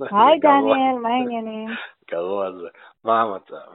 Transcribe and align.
היי. 0.00 0.38
דניאל, 0.38 0.98
מה 1.02 1.08
העניינים? 1.08 1.68
גרוע 2.10 2.52
זה. 2.52 2.68
מה 3.04 3.22
המצב? 3.22 3.72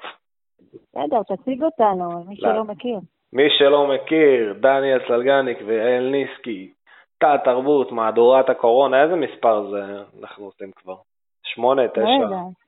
בסדר, 0.73 1.23
תציג 1.23 1.63
אותנו, 1.63 2.23
מי 2.27 2.35
לא. 2.39 2.51
שלא 2.51 2.63
מכיר. 2.63 2.99
מי 3.33 3.43
שלא 3.49 3.87
מכיר, 3.87 4.53
דניאל 4.59 4.99
סלגניק 5.07 5.57
ויעל 5.65 6.09
ניסקי, 6.09 6.71
תא 7.17 7.37
תרבות, 7.43 7.91
מהדורת 7.91 8.49
הקורונה, 8.49 9.03
איזה 9.03 9.15
מספר 9.15 9.69
זה 9.71 10.03
אנחנו 10.21 10.45
עושים 10.45 10.71
כבר? 10.71 10.95
שמונה, 11.43 11.81
לא 11.81 11.87
תשע? 11.87 12.01
יודעת. 12.01 12.61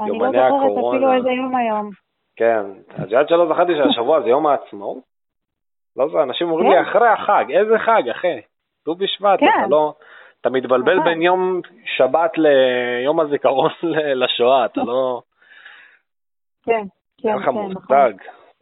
אני 0.00 0.18
לא 0.18 0.26
זוכרת. 0.26 0.94
אפילו 0.94 1.12
איזה 1.12 1.30
יום 1.30 1.56
היום. 1.56 1.90
כן. 2.36 2.64
את 2.88 3.10
יודעת 3.10 3.28
שלא 3.28 3.54
זכרתי 3.54 3.72
שהשבוע 3.76 4.20
זה 4.20 4.28
יום 4.28 4.46
העצמאות? 4.46 4.98
לא 5.96 6.08
זה, 6.08 6.22
אנשים 6.22 6.50
אומרים 6.50 6.70
לי 6.70 6.76
כן. 6.76 6.90
אחרי 6.90 7.08
החג, 7.08 7.44
איזה 7.50 7.78
חג, 7.78 8.08
אחי? 8.08 8.40
ט"ו 8.84 8.94
בשבט, 8.94 9.40
כן. 9.40 9.46
אתה 9.46 9.68
לא... 9.70 9.94
אתה 10.44 10.52
מתבלבל 10.52 10.94
נכון. 10.94 11.04
בין 11.04 11.22
יום 11.22 11.60
שבת 11.84 12.30
ליום 12.36 13.20
הזיכרון 13.20 13.70
לשואה, 14.20 14.64
אתה 14.64 14.80
לא... 14.80 15.22
כן, 16.62 16.84
כן, 17.22 17.38
כן, 17.44 17.50
נכון. 17.50 18.12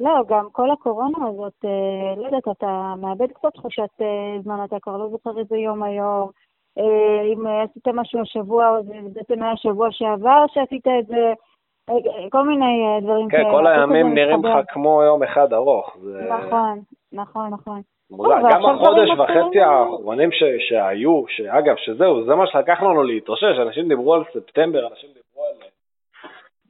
לא, 0.00 0.10
גם 0.28 0.48
כל 0.52 0.70
הקורונה 0.70 1.18
הזאת, 1.28 1.64
אה, 1.64 2.14
לא 2.16 2.26
יודעת, 2.26 2.48
אתה 2.58 2.94
מאבד 3.00 3.32
קצת 3.32 3.48
תחושת 3.54 4.00
אה, 4.00 4.40
זמן, 4.42 4.64
אתה 4.64 4.76
כבר 4.82 4.96
לא 4.96 5.08
זוכר 5.08 5.38
איזה 5.38 5.56
יום 5.56 5.82
היום. 5.82 6.30
אה, 6.78 7.22
אם 7.22 7.46
עשית 7.46 7.88
משהו 7.88 8.20
השבוע, 8.20 8.82
זה 8.82 8.94
בעצם 9.12 9.42
היה 9.42 9.56
שבוע 9.56 9.88
שעבר 9.90 10.44
שעשית 10.48 10.86
את 11.00 11.06
זה, 11.06 11.32
כל 12.30 12.46
מיני 12.46 13.00
דברים 13.02 13.28
כן, 13.28 13.36
כאלה. 13.36 13.50
כל 13.50 13.66
הכל 13.66 13.66
הימים 13.66 14.14
נראים. 14.14 14.44
לך 14.44 14.64
כמו 14.68 15.02
יום 15.02 15.22
אחד 15.22 15.52
ארוך. 15.52 15.96
נכון, 16.28 16.80
נכון, 17.12 17.50
נכון. 17.50 17.80
מוזר. 18.16 18.40
טוב, 18.40 18.50
גם 18.52 18.64
החודש 18.66 19.08
וחצי 19.18 19.60
האחרונים 19.60 20.32
ש- 20.32 20.68
שהיו, 20.68 21.24
שאגב, 21.28 21.76
שזהו, 21.76 22.24
זה 22.24 22.34
מה 22.34 22.46
שלקח 22.46 22.82
לנו 22.82 23.02
להתאושש, 23.02 23.58
אנשים 23.58 23.88
דיברו 23.88 24.14
על 24.14 24.22
ספטמבר, 24.32 24.86
אנשים 24.90 25.08
דיברו 25.08 25.44
על... 25.46 25.68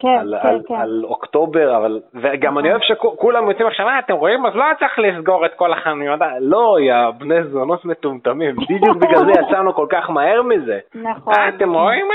כן, 0.01 0.09
על, 0.09 0.35
כן, 0.43 0.49
על, 0.49 0.61
כן. 0.69 0.75
על 0.75 1.03
אוקטובר, 1.05 1.77
אבל, 1.77 2.01
וגם 2.15 2.51
נכון. 2.53 2.59
אני 2.65 2.71
אוהב 2.71 2.83
שכולם 2.83 3.49
יוצאים 3.51 3.67
עכשיו, 3.67 3.89
"אה, 3.89 3.99
אתם 3.99 4.15
רואים? 4.15 4.47
אז 4.47 4.55
לא 4.55 4.65
צריך 4.79 4.99
לסגור 4.99 5.47
את 5.47 5.55
כל 5.55 5.73
החנויות. 5.73 6.21
לא, 6.41 6.77
יא 6.81 6.95
בני 7.19 7.45
זונות 7.45 7.85
מטומטמים, 7.85 8.57
בדיוק 8.71 8.97
בגלל 8.97 9.25
זה 9.25 9.41
יצאנו 9.41 9.75
כל 9.75 9.87
כך 9.91 10.11
מהר 10.11 10.43
מזה. 10.43 10.79
נכון. 10.95 11.35
אה, 11.35 11.49
אתם 11.49 11.75
רואים? 11.75 12.07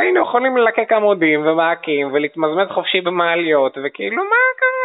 היינו 0.00 0.20
יכולים 0.22 0.56
ללקק 0.56 0.92
עמודים 0.92 1.46
ומעקים 1.46 2.08
ולהתמזמז 2.12 2.68
חופשי 2.68 3.00
במעליות, 3.00 3.78
וכאילו, 3.84 4.16
מה 4.16 4.44
קרה? 4.58 4.77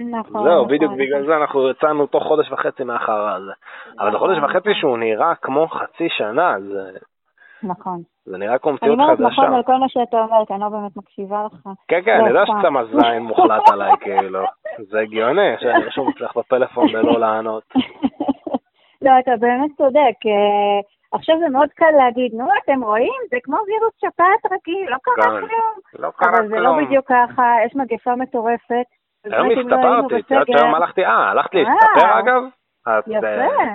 נכון. 0.00 0.44
זהו, 0.44 0.54
נכון, 0.54 0.68
בדיוק 0.68 0.92
נכון. 0.92 0.98
בגלל 0.98 1.26
זה 1.26 1.36
אנחנו 1.36 1.70
יצאנו 1.70 2.06
תוך 2.06 2.22
חודש 2.22 2.52
וחצי 2.52 2.84
מהחרא 2.84 3.34
הזה. 3.36 3.52
אבל 3.98 4.12
זה 4.12 4.18
חודש 4.18 4.36
נכון, 4.36 4.50
וחצי 4.50 4.68
נכון. 4.68 4.80
שהוא 4.80 4.98
נראה 4.98 5.34
כמו 5.34 5.68
חצי 5.68 6.08
שנה, 6.08 6.56
זה, 6.60 6.98
נכון. 7.62 8.02
זה 8.24 8.38
נראה 8.38 8.58
כמו 8.58 8.70
אני 8.70 8.76
מציאות 8.76 8.98
אומרת 8.98 9.18
חדשה. 9.18 9.26
נכון 9.26 9.54
על 9.54 9.62
כל 9.62 9.76
מה 9.76 9.88
שאתה 9.88 10.16
אומר, 10.16 10.46
כי 10.46 10.52
אני 10.52 10.60
לא 10.60 10.68
באמת 10.68 10.96
מקשיבה 10.96 11.46
לך. 11.46 11.68
כן, 11.88 12.00
כן, 12.04 12.18
לא, 12.18 12.22
אני 12.22 12.28
יודע. 12.28 12.42
שאתה 12.46 12.70
מזין 12.70 13.22
מוחלט 13.22 13.70
עליי, 13.70 13.92
כאילו. 14.00 14.44
זה 14.90 15.00
הגיוני, 15.00 15.50
שאני 15.60 15.84
רשום 15.84 16.08
אצלך 16.08 16.36
בפלאפון 16.36 16.88
ולא 16.94 17.20
לענות. 17.20 17.62
לא, 19.04 19.10
אתה 19.18 19.30
באמת 19.40 19.70
צודק. 19.76 20.16
אה, 20.26 20.80
עכשיו 21.12 21.36
זה 21.38 21.48
מאוד 21.48 21.68
קל 21.74 21.90
להגיד, 21.96 22.34
נו, 22.34 22.44
אתם 22.64 22.84
רואים? 22.84 23.20
זה 23.30 23.36
כמו 23.42 23.56
וירוס 23.66 23.94
שפעת 23.96 24.52
רגיל, 24.52 24.90
לא 24.90 24.96
קרה 25.02 25.24
כן. 25.24 25.46
כלום. 25.46 25.74
לא 25.98 26.10
קרה 26.10 26.30
אבל 26.30 26.48
זה 26.48 26.60
לא 26.60 26.70
כלום. 26.70 26.84
בדיוק 26.84 27.06
ככה, 27.08 27.44
יש 27.66 27.76
מגפה 27.76 28.16
מטורפת. 28.16 28.99
היום 29.24 29.50
לא 29.50 29.60
הסתפרתי, 29.60 30.20
את 30.20 30.30
יודעת 30.30 30.46
שהיום 30.46 30.74
הלכתי, 30.74 31.04
אה, 31.04 31.30
הלכת 31.30 31.54
וואו. 31.54 31.64
להסתפר 31.64 32.18
אגב? 32.18 32.42
יפה. 33.06 33.26
אה, 33.26 33.74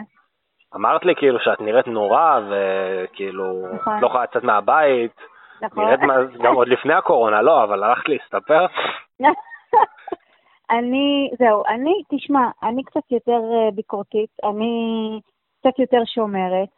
אמרת 0.76 1.06
לי 1.06 1.16
כאילו 1.16 1.40
שאת 1.40 1.62
נראית 1.62 1.88
נורא, 1.88 2.40
וכאילו, 2.50 3.68
נכון. 3.76 3.98
את 3.98 4.02
לא 4.02 4.08
יכולה 4.08 4.24
לצאת 4.24 4.44
מהבית, 4.44 5.12
נכון. 5.62 5.86
נראית 5.86 6.00
גם 6.44 6.56
עוד 6.56 6.68
לפני 6.68 6.94
הקורונה, 6.94 7.42
לא, 7.42 7.64
אבל 7.64 7.84
הלכת 7.84 8.10
להסתפר? 8.10 8.66
אני, 10.70 11.30
זהו, 11.40 11.64
אני, 11.68 12.02
תשמע, 12.10 12.50
אני 12.64 12.84
קצת 12.84 13.12
יותר 13.12 13.42
אה, 13.54 13.72
ביקורתית, 13.76 14.30
אני 14.44 15.20
קצת 15.60 15.80
יותר 15.80 16.02
שומרת. 16.06 16.70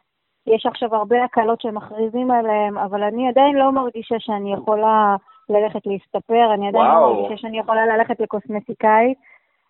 יש 0.46 0.66
עכשיו 0.66 0.94
הרבה 0.94 1.24
הקלות 1.24 1.60
שמכריזים 1.60 2.30
עליהן, 2.30 2.76
אבל 2.76 3.02
אני 3.02 3.28
עדיין 3.28 3.56
לא 3.56 3.72
מרגישה 3.72 4.14
שאני 4.18 4.52
יכולה 4.54 5.16
ללכת 5.50 5.86
להסתפר, 5.86 6.54
אני 6.54 6.68
עדיין. 6.68 6.84
לא 6.84 7.12
מרגישה 7.12 7.36
שאני 7.36 7.58
יכולה 7.58 7.86
ללכת 7.86 8.20
לקוסמטיקאית. 8.20 9.18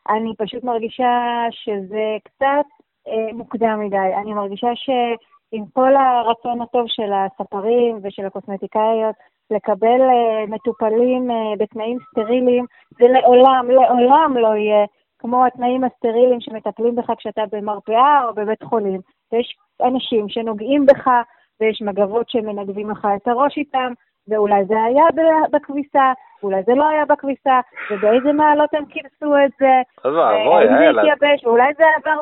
אני 0.08 0.32
פשוט 0.38 0.64
מרגישה 0.64 1.46
שזה 1.50 2.16
קצת 2.24 2.66
אה, 3.08 3.32
מוקדם 3.32 3.80
מדי. 3.80 4.14
אני 4.22 4.34
מרגישה 4.34 4.68
שעם 4.74 5.64
כל 5.72 5.96
הרצון 5.96 6.62
הטוב 6.62 6.84
של 6.86 7.12
הספרים 7.12 7.98
ושל 8.02 8.26
הקוסמטיקאיות, 8.26 9.14
לקבל 9.50 10.00
אה, 10.00 10.46
מטופלים 10.48 11.30
אה, 11.30 11.36
בתנאים 11.58 11.98
סטריליים, 12.10 12.64
זה 12.98 13.08
לעולם, 13.08 13.70
לעולם 13.70 14.36
לא 14.36 14.54
יהיה 14.56 14.84
כמו 15.18 15.46
התנאים 15.46 15.84
הסטריליים 15.84 16.40
שמטפלים 16.40 16.96
בך 16.96 17.10
כשאתה 17.18 17.42
במרפאה 17.52 18.24
או 18.24 18.34
בבית 18.34 18.62
חולים. 18.62 19.00
ויש 19.32 19.56
אנשים 19.82 20.28
שנוגעים 20.28 20.86
בך, 20.86 21.10
ויש 21.60 21.82
מגבות 21.82 22.30
שמנגבים 22.30 22.90
לך 22.90 23.08
את 23.16 23.28
הראש 23.28 23.56
איתם, 23.56 23.92
ואולי 24.28 24.64
זה 24.64 24.74
היה 24.84 25.04
בכביסה, 25.52 26.12
אולי 26.42 26.62
זה 26.62 26.74
לא 26.74 26.88
היה 26.88 27.04
בכביסה, 27.04 27.60
ובאיזה 27.90 28.32
מעלות 28.32 28.74
הם 28.74 28.84
כיבסו 28.84 29.34
את 29.44 29.50
זה, 29.60 29.82
אז 30.04 30.14
ואבוי, 30.14 30.66
והאם 30.66 30.92
זה 30.94 31.00
התייבש, 31.00 31.44
ואולי 31.44 31.72
זה 31.78 31.84
עבר 31.96 32.20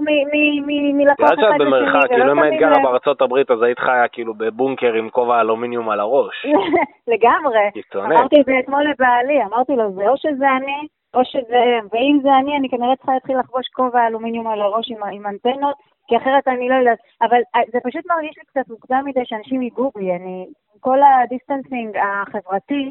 מלקוח 0.93 1.27
אחד 1.27 1.37
שאת 1.41 1.61
במרחק, 1.61 2.05
לשני, 2.05 2.09
כאילו 2.09 2.25
ולא 2.25 2.33
אם 2.33 2.43
היית 2.43 2.61
גרה. 2.61 2.83
בארצות 2.83 3.23
הברית 3.23 3.51
אז 3.51 3.63
היית 3.63 3.79
חיה 3.79 4.09
כאילו 4.09 4.35
בבונקר 4.35 4.93
עם 4.93 5.11
כובע 5.11 5.41
אלומיניום 5.41 5.91
על 5.91 6.01
הראש. 6.01 6.47
לגמרי. 7.13 7.71
אמרתי 7.95 8.41
את 8.41 8.45
זה 8.45 8.53
אתמול 8.65 8.85
לבעלי, 8.91 9.43
אמרתי 9.45 9.77
לו, 9.77 9.93
זה 9.93 10.09
או 10.09 10.17
שזה 10.17 10.47
אני, 10.57 10.87
או 11.15 11.21
שזה 11.25 11.59
הם, 11.59 11.87
ואם 11.93 12.19
זה 12.23 12.29
אני, 12.41 12.57
אני 12.57 12.69
כנראה 12.69 12.97
צריכה 12.97 13.13
להתחיל 13.13 13.39
לחבוש 13.39 13.67
כובע 13.75 14.07
אלומיניום 14.07 14.47
על 14.47 14.61
הראש 14.61 14.91
עם, 14.91 15.05
עם 15.13 15.27
אנטנות, 15.27 15.77
כי 16.07 16.17
אחרת 16.17 16.49
אני 16.49 16.69
לא 16.69 16.75
יודעת. 16.75 16.99
אבל 17.23 17.41
אה, 17.55 17.61
זה 17.73 17.79
פשוט 17.85 18.05
מרגיש 18.07 18.39
לי 18.39 18.45
קצת 18.45 18.71
מוקדם 18.71 19.03
מדי 19.05 19.21
שאנשים 19.25 19.63
ייגעו 19.63 19.91
בי, 19.97 20.13
אני, 20.13 20.47
כל 20.81 20.99
ה 21.03 21.11
distancing 21.11 21.97
החברתי, 21.97 22.91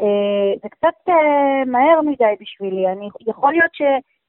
אה, 0.00 0.52
זה 0.62 0.68
קצת 0.68 1.08
אה, 1.08 1.64
מהר 1.66 2.00
מדי 2.02 2.34
בשבילי. 2.40 2.86
אני, 2.86 3.08
יכול 3.26 3.52
להיות 3.52 3.74
ש... 3.74 3.82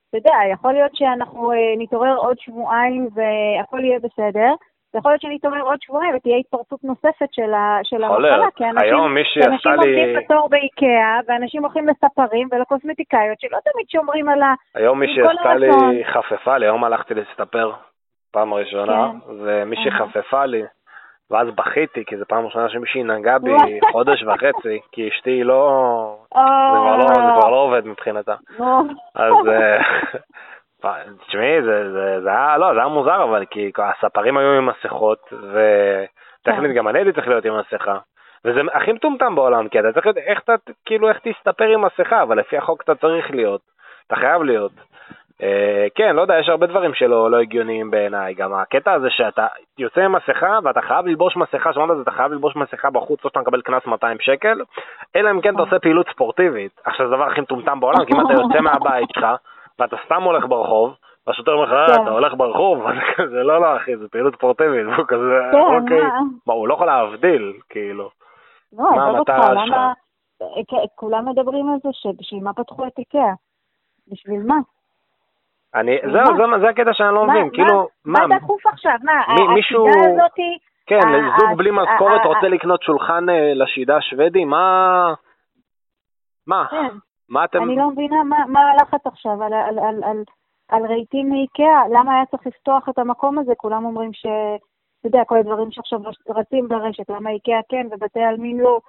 אתה 0.09 0.17
יודע, 0.17 0.35
יכול 0.51 0.73
להיות 0.73 0.91
שאנחנו 0.95 1.51
נתעורר 1.77 2.15
עוד 2.15 2.39
שבועיים 2.39 3.09
והכל 3.15 3.79
יהיה 3.83 3.99
בסדר. 3.99 4.53
ויכול 4.93 5.11
להיות 5.11 5.21
שנתעורר 5.21 5.61
עוד 5.61 5.77
שבועיים 5.81 6.15
ותהיה 6.15 6.37
התפרצות 6.37 6.83
נוספת 6.83 7.29
של, 7.31 7.53
ה, 7.53 7.79
של 7.83 8.03
יכול 8.03 8.25
המחלה. 8.25 8.51
כי 8.55 8.63
אנשים, 8.65 8.77
היום 8.77 9.17
אנשים 9.17 9.53
עשתה 9.53 9.69
לי... 9.69 9.75
עומדים 9.75 10.23
בתור 10.23 10.49
באיקאה, 10.49 11.19
ואנשים 11.27 11.63
הולכים 11.63 11.87
לספרים 11.87 12.47
ולקוסמטיקאיות 12.51 13.39
שלא 13.39 13.57
תמיד 13.71 13.89
שומרים 13.89 14.29
על 14.29 14.41
ה... 14.41 14.53
היום 14.75 14.99
מישהי 14.99 15.21
עם 15.21 15.27
כל 15.27 15.33
עשתה 15.37 15.55
לי. 15.55 16.03
חפפה 16.05 16.57
לי, 16.57 16.65
היום 16.65 16.83
הלכתי 16.83 17.13
להסתפר 17.13 17.71
פעם 18.31 18.53
ראשונה, 18.53 19.11
כן. 19.11 19.31
ומישהי 19.39 19.91
אהה. 19.91 20.07
חפפה 20.07 20.45
לי, 20.45 20.63
ואז 21.31 21.47
בכיתי, 21.55 22.05
כי 22.05 22.17
זו 22.17 22.25
פעם 22.27 22.45
ראשונה 22.45 22.69
שמישהי 22.69 23.03
נגעה 23.03 23.39
בי. 23.39 23.51
חודש 23.91 24.23
וחצי, 24.23 24.79
כי 24.91 25.09
אשתי 25.09 25.43
לא... 25.43 25.63
או, 26.31 26.41
זה 26.73 26.79
כבר 26.79 26.97
לא, 26.97 27.07
זה 27.07 27.39
כבר 27.39 27.49
לא 27.49 27.55
עובד 27.55 27.87
מבחינתה. 27.87 28.35
אז 29.15 29.33
אה, 29.47 29.81
תשמעי, 31.27 31.61
זה, 31.61 31.91
זה, 31.91 32.21
זה 32.21 32.29
היה, 32.29 32.57
לא, 32.57 32.73
זה 32.73 32.79
היה 32.79 32.87
מוזר, 32.87 33.23
אבל 33.23 33.45
כי 33.45 33.71
הספרים 33.77 34.37
היו 34.37 34.51
עם 34.53 34.69
מסכות, 34.69 35.33
וטכנית 35.33 36.71
כן. 36.71 36.77
גם 36.77 36.87
אני 36.87 36.99
הייתי 36.99 37.13
צריך 37.13 37.27
להיות 37.27 37.45
עם 37.45 37.59
מסכה. 37.59 37.97
וזה 38.45 38.59
הכי 38.73 38.91
מטומטם 38.91 39.35
בעולם, 39.35 39.67
כי 39.67 39.79
אתה 39.79 39.93
צריך 39.93 40.05
להיות, 40.05 40.17
איך 40.17 40.39
אתה, 40.39 40.53
כאילו, 40.85 41.09
איך 41.09 41.19
תסתפר 41.23 41.65
עם 41.65 41.85
מסכה, 41.85 42.21
אבל 42.21 42.39
לפי 42.39 42.57
החוק 42.57 42.81
אתה 42.81 42.95
צריך 42.95 43.31
להיות, 43.31 43.61
אתה 44.07 44.15
חייב 44.15 44.43
להיות. 44.43 44.71
אה, 45.43 45.87
כן, 45.95 46.15
לא 46.15 46.21
יודע, 46.21 46.39
יש 46.39 46.49
הרבה 46.49 46.67
דברים 46.67 46.93
שלא 46.93 47.31
לא 47.31 47.37
הגיוניים 47.39 47.91
בעיניי. 47.91 48.33
גם 48.33 48.53
הקטע 48.53 48.91
הזה 48.93 49.07
שאתה 49.09 49.47
יוצא 49.77 50.01
עם 50.01 50.15
מסכה 50.15 50.59
ואתה 50.63 50.81
חייב 50.81 51.05
ללבוש 51.05 51.37
מסכה, 51.37 51.73
שמעת 51.73 51.91
את 51.91 51.95
זה, 51.95 52.01
אתה 52.01 52.11
חייב 52.11 52.31
ללבוש 52.31 52.55
מסכה 52.55 52.89
בחוץ 52.89 53.23
או 53.23 53.29
שאתה 53.29 53.39
מקבל 53.39 53.61
קנס 53.61 53.85
200 53.85 54.17
שקל, 54.19 54.61
אלא 55.15 55.31
אם 55.31 55.41
כן 55.41 55.53
אתה 55.53 55.61
עושה 55.61 55.79
פעילות 55.79 56.09
ספורטיבית. 56.09 56.81
עכשיו 56.83 57.07
זה 57.09 57.13
הדבר 57.13 57.27
הכי 57.27 57.41
מטומטם 57.41 57.79
בעולם, 57.79 58.05
כי 58.05 58.13
אם 58.13 58.21
אתה 58.25 58.33
יוצא 58.33 58.61
מהבית 58.61 59.09
שלך 59.13 59.25
ואתה 59.79 59.95
סתם 60.05 60.23
הולך 60.23 60.45
ברחוב, 60.45 60.95
והשוטר 61.27 61.51
אומר 61.53 61.65
לך, 61.65 61.71
"אה, 61.73 61.95
כן. 61.95 62.01
אתה 62.03 62.11
הולך 62.11 62.33
ברחוב, 62.37 62.83
כזה, 63.17 63.43
לא, 63.43 63.61
לא, 63.61 63.77
אחי, 63.77 63.97
זה 63.97 64.07
פעילות 64.07 64.35
ספורטיבית, 64.35 64.85
והוא 64.87 65.05
כזה, 65.07 65.39
כן, 65.51 65.57
אוקיי. 65.81 66.01
מה? 66.47 66.53
הוא 66.53 66.67
לא 66.67 66.73
יכול 66.73 66.87
להבדיל, 66.87 67.53
כאילו. 67.69 68.09
לא, 68.77 68.91
מה 68.95 69.03
המטרה. 69.07 69.93
כן, 70.67 70.77
כולם 70.95 71.29
מדברים 71.29 71.69
על 71.69 71.77
זה 71.83 71.89
שבשביל 71.91 72.43
מה 72.43 72.53
פתחו 72.53 72.87
את 72.87 72.97
איקאה? 72.99 73.33
בשביל 74.11 74.41
מה? 74.47 74.55
אני? 75.75 75.97
זהו, 76.13 76.37
זה- 76.37 76.59
זה 76.61 76.69
הקטע 76.69 76.93
שאני 76.93 77.13
לא 77.15 77.25
מבין, 77.27 77.43
מה- 77.43 77.49
כאילו, 77.53 77.87
מה, 78.05 78.27
מה 78.27 78.37
דחוף 78.37 78.65
עכשיו? 78.67 78.91
מה, 79.03 79.13
מי- 79.13 79.33
השיטה 79.33 79.53
מישהו- 79.53 79.87
הזאתי... 79.87 80.57
כן, 80.85 80.99
זוג 81.39 81.57
בלי 81.57 81.71
משכורת 81.71 82.25
רוצה 82.25 82.47
לקנות 82.47 82.83
שולחן 82.83 83.29
אה, 83.29 83.53
לשידה 83.53 83.97
השוודי, 83.97 84.45
מה... 84.45 85.13
מה? 86.47 86.65
כן. 86.71 86.87
מה 87.29 87.45
אתם... 87.45 87.63
אני 87.63 87.75
לא 87.75 87.89
מבינה 87.89 88.23
מה, 88.23 88.37
מה 88.47 88.59
הלחץ 88.71 89.07
עכשיו 89.07 89.43
על, 89.43 89.53
על, 89.53 89.79
על, 89.79 90.03
על, 90.03 90.23
על 90.69 90.85
רהיטים 90.85 91.29
מאיקאה, 91.29 91.81
למה 91.91 92.15
היה 92.15 92.25
צריך 92.25 92.47
לפתוח 92.47 92.89
את 92.89 92.99
המקום 92.99 93.39
הזה? 93.39 93.53
כולם 93.57 93.85
אומרים 93.85 94.13
ש, 94.13 94.25
אתה 94.99 95.07
יודע, 95.07 95.23
כל 95.25 95.37
הדברים 95.37 95.71
שעכשיו 95.71 95.99
רצים 96.29 96.67
ברשת, 96.67 97.09
למה 97.09 97.29
איקאה 97.29 97.59
כן 97.69 97.87
ובתי 97.91 98.19
עלמין 98.23 98.57
לא. 98.57 98.79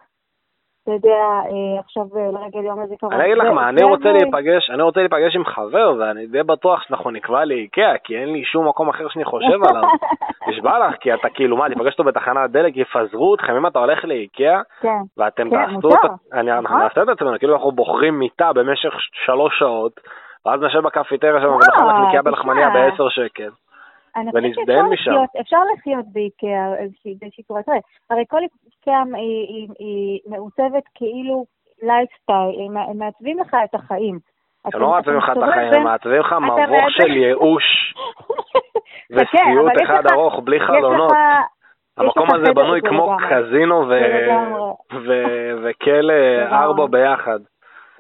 אתה 0.97 1.07
יודע, 1.07 1.23
אה, 1.51 1.81
עכשיו 1.85 2.03
אה, 2.17 2.31
לרגל 2.33 2.65
יום 2.65 2.83
הזיכרון. 2.83 3.13
אני 3.13 3.25
אגיד 3.25 3.39
לך 3.39 3.47
מה, 3.47 3.69
אני 3.69 3.85
רוצה 3.85 4.13
להיפגש, 4.13 4.71
אני 4.71 4.83
רוצה 4.83 5.01
להיפגש 5.01 5.37
עם 5.37 5.45
חבר, 5.45 5.95
ואני 5.99 6.27
די 6.27 6.43
בטוח 6.43 6.83
שאנחנו 6.83 7.11
נקבע 7.11 7.45
לאיקאה, 7.45 7.99
כי 8.05 8.19
אין 8.19 8.33
לי 8.33 8.45
שום 8.45 8.69
מקום 8.69 8.89
אחר 8.89 9.09
שאני 9.09 9.25
חושב 9.25 9.65
עליו. 9.69 9.83
נשבע 10.49 10.89
לך, 10.89 10.95
כי 11.01 11.15
אתה 11.15 11.29
כאילו, 11.35 11.57
מה, 11.57 11.69
תיפגש 11.69 11.93
אותו 11.93 12.05
בתחנת 12.05 12.51
דלק, 12.51 12.77
יפזרו 12.77 13.35
אתכם, 13.35 13.57
אם 13.57 13.67
אתה 13.67 13.79
הולך 13.79 14.05
לאיקאה, 14.05 14.61
כן, 14.81 14.99
ואתם 15.17 15.51
כן, 15.51 15.75
תעשו. 15.75 15.95
את, 15.95 16.11
אנחנו 16.33 16.63
נכון. 16.63 16.83
נעשה 16.83 17.03
את 17.03 17.09
עצמנו, 17.09 17.39
כאילו 17.39 17.55
אנחנו 17.55 17.73
בוחרים 17.73 18.19
מיטה 18.19 18.53
במשך 18.53 18.95
שלוש 19.27 19.59
שעות, 19.59 20.01
ואז 20.47 20.63
נשב 20.63 20.81
בקפיטריה 20.81 21.41
שלנו 21.41 21.55
ונאכל 21.55 22.07
נקייה 22.07 22.23
בלחמניה. 22.23 22.71
בעשר 22.71 23.09
שקל. 23.09 23.51
אני 24.21 24.31
חושבת 24.31 24.55
שאפשר 24.55 24.83
משם. 24.83 25.11
לחיות, 25.11 25.31
אפשר 25.41 25.59
לחיות 25.75 26.05
באיקאה 26.13 26.75
איזושהי 26.79 27.15
באיזושהי 27.21 27.45
צורה. 27.45 27.63
תראה, 27.63 27.79
הרי 28.11 28.25
כל 28.29 28.41
איקאה 28.41 29.03
היא, 29.17 29.47
היא, 29.49 29.69
היא 29.79 30.21
מעוצבת 30.27 30.85
כאילו 30.95 31.45
לייפסטייל, 31.83 32.77
הם 32.91 32.99
מעצבים 32.99 33.39
לך 33.39 33.57
את 33.65 33.75
החיים. 33.75 34.19
הם 34.65 34.81
לא 34.81 34.91
מעצבים 34.91 35.17
לך 35.17 35.31
את 35.33 35.43
החיים, 35.43 35.73
הם 35.73 35.83
מעצבים 35.83 36.21
לך 36.21 36.33
מבוך 36.33 36.91
של 36.91 37.17
ייאוש 37.17 37.95
יש 39.11 39.83
אחד 39.83 40.07
ארוך 40.13 40.41
בלי 40.45 40.61
חלונות. 40.61 41.13
המקום 41.97 42.29
הזה 42.35 42.53
בנוי 42.53 42.81
זה 42.81 42.89
כמו. 42.89 43.17
קזינו 43.31 43.89
זה 43.89 44.27
וכלא. 45.63 46.15
ארבע 46.53 46.87
ביחד. 46.87 47.39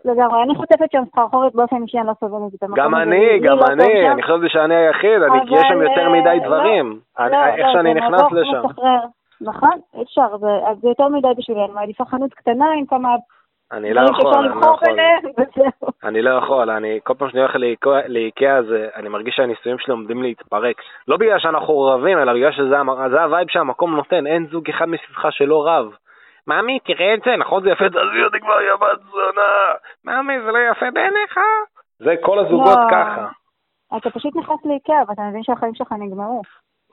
לגמרי, 0.04 0.42
אני 0.42 0.54
חוטפת 0.54 0.92
שם 0.92 1.02
סחרחורת 1.12 1.54
באופן 1.54 1.82
אישי, 1.82 1.98
אני 1.98 2.06
לא 2.06 2.12
סובלת 2.20 2.54
את 2.54 2.62
המקום 2.62 2.76
גם. 2.84 2.94
אני, 2.94 3.38
גם 3.38 3.58
אני. 3.70 4.10
אני 4.10 4.22
חשבתי 4.22 4.48
שאני 4.48 4.74
היחיד, 4.74 5.22
אני- 5.22 5.46
כי 5.48 5.54
יש 5.54 5.62
שם 5.68 5.82
יותר 5.82 6.00
אה, 6.06 6.08
מדי 6.20 6.38
לא, 6.40 6.46
דברים. 6.46 7.00
לא, 7.18 7.24
איך 7.46 7.66
לא, 7.66 7.72
שאני 7.72 7.94
נכנס 7.94 8.22
לשם. 8.32 8.62
נכון, 9.40 9.70
אי 9.94 10.02
אפשר, 10.02 10.36
זה 10.36 10.46
אז 10.66 10.76
זה 10.80 10.88
יותר 10.88 11.08
מדי 11.08 11.28
בשבילי, 11.38 11.64
אני 11.64 11.72
מעדיפה 11.72 12.04
חנות 12.04 12.34
קטנה 12.34 12.66
עם 12.78 12.86
כמה 12.86 13.08
אני 13.72 13.94
לא 13.94 14.00
יכול, 14.00 14.34
אני 14.34 14.48
לא 14.48 14.66
יכול. 14.66 14.88
אני 16.08 16.22
לא 16.22 16.30
יכול, 16.30 16.70
אני 16.70 16.98
כל 17.04 17.14
פעם 17.14 17.30
שאני 17.30 17.40
הולך 17.40 17.56
לאיקאה- 18.08 18.60
אני 18.96 19.08
מרגיש 19.08 19.34
שהנישואים 19.36 19.78
שלי 19.78 19.92
עומדים 19.92 20.22
להתפרק. 20.22 20.76
לא 21.08 21.16
בגלל 21.16 21.38
שאנחנו 21.38 21.80
רבים, 21.80 22.18
אלא 22.18 22.32
בגלל 22.34 22.52
שזה 22.52 22.78
ה 23.22 23.28
vibe 23.28 23.48
שהמקום 23.48 23.96
נותן, 23.96 24.26
אין 24.26 24.46
זוג 24.50 24.68
אחד 24.70 24.84
מסביבך 24.88 25.26
שלא 25.30 25.66
רב. 25.66 25.86
ממי, 26.50 26.78
תראה 26.78 27.14
את 27.14 27.20
זה, 27.24 27.36
נכון 27.36 27.62
זה 27.62 27.70
יפה, 27.70 27.84
תעזבי 27.84 28.24
אותי 28.24 28.40
כבר, 28.40 28.62
יא 28.62 28.74
בת 28.74 29.00
זונה. 29.10 29.52
ממי, 30.04 30.40
זה 30.40 30.50
לא 30.52 30.58
יפה 30.70 30.90
בעיניך? 30.90 31.38
זה 31.98 32.14
כל 32.20 32.38
הזוגות 32.38 32.78
לא. 32.78 32.90
ככה. 32.90 33.26
אתה 33.96 34.10
פשוט 34.10 34.36
נכנס 34.36 34.58
לאיקאה 34.64 35.02
ואתה 35.08 35.22
מבין 35.22 35.42
שהחיים 35.42 35.74
שלך 35.74 35.92
נגמרו. 35.92 36.42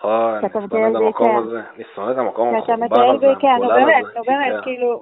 אוי, 0.04 0.38
אני 0.38 0.50
שונא 0.69 0.88
את 0.89 0.95
המקום. 0.95 1.38
הזה. 1.38 1.62
אני 1.75 1.83
שונא 1.95 2.12
את 2.12 2.18
המקום 2.18 2.50
כי 2.50 2.63
אתה 2.63 2.74
המחורבן 2.74 2.83
מטייל 2.83 3.15
הזה, 3.15 3.27
באיקאה, 3.27 3.57
נו 3.57 3.68
באמת, 3.68 4.06
הזה, 4.06 4.19
נו 4.19 4.24
באמת. 4.24 4.63
כאילו. 4.63 5.00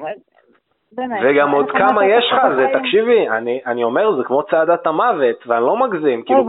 וגם 1.23 1.51
עוד 1.51 1.71
כמה 1.71 2.05
יש 2.05 2.25
לך, 2.31 2.41
זה? 2.55 2.67
תקשיבי, 2.79 3.29
אני, 3.29 3.61
אני 3.65 3.83
אומר, 3.83 4.15
זה 4.17 4.23
כמו 4.23 4.43
צעדת 4.43 4.87
המוות, 4.87 5.47
ואני 5.47 5.65
לא 5.65 5.77
מגזים, 5.77 6.23
כאילו 6.23 6.45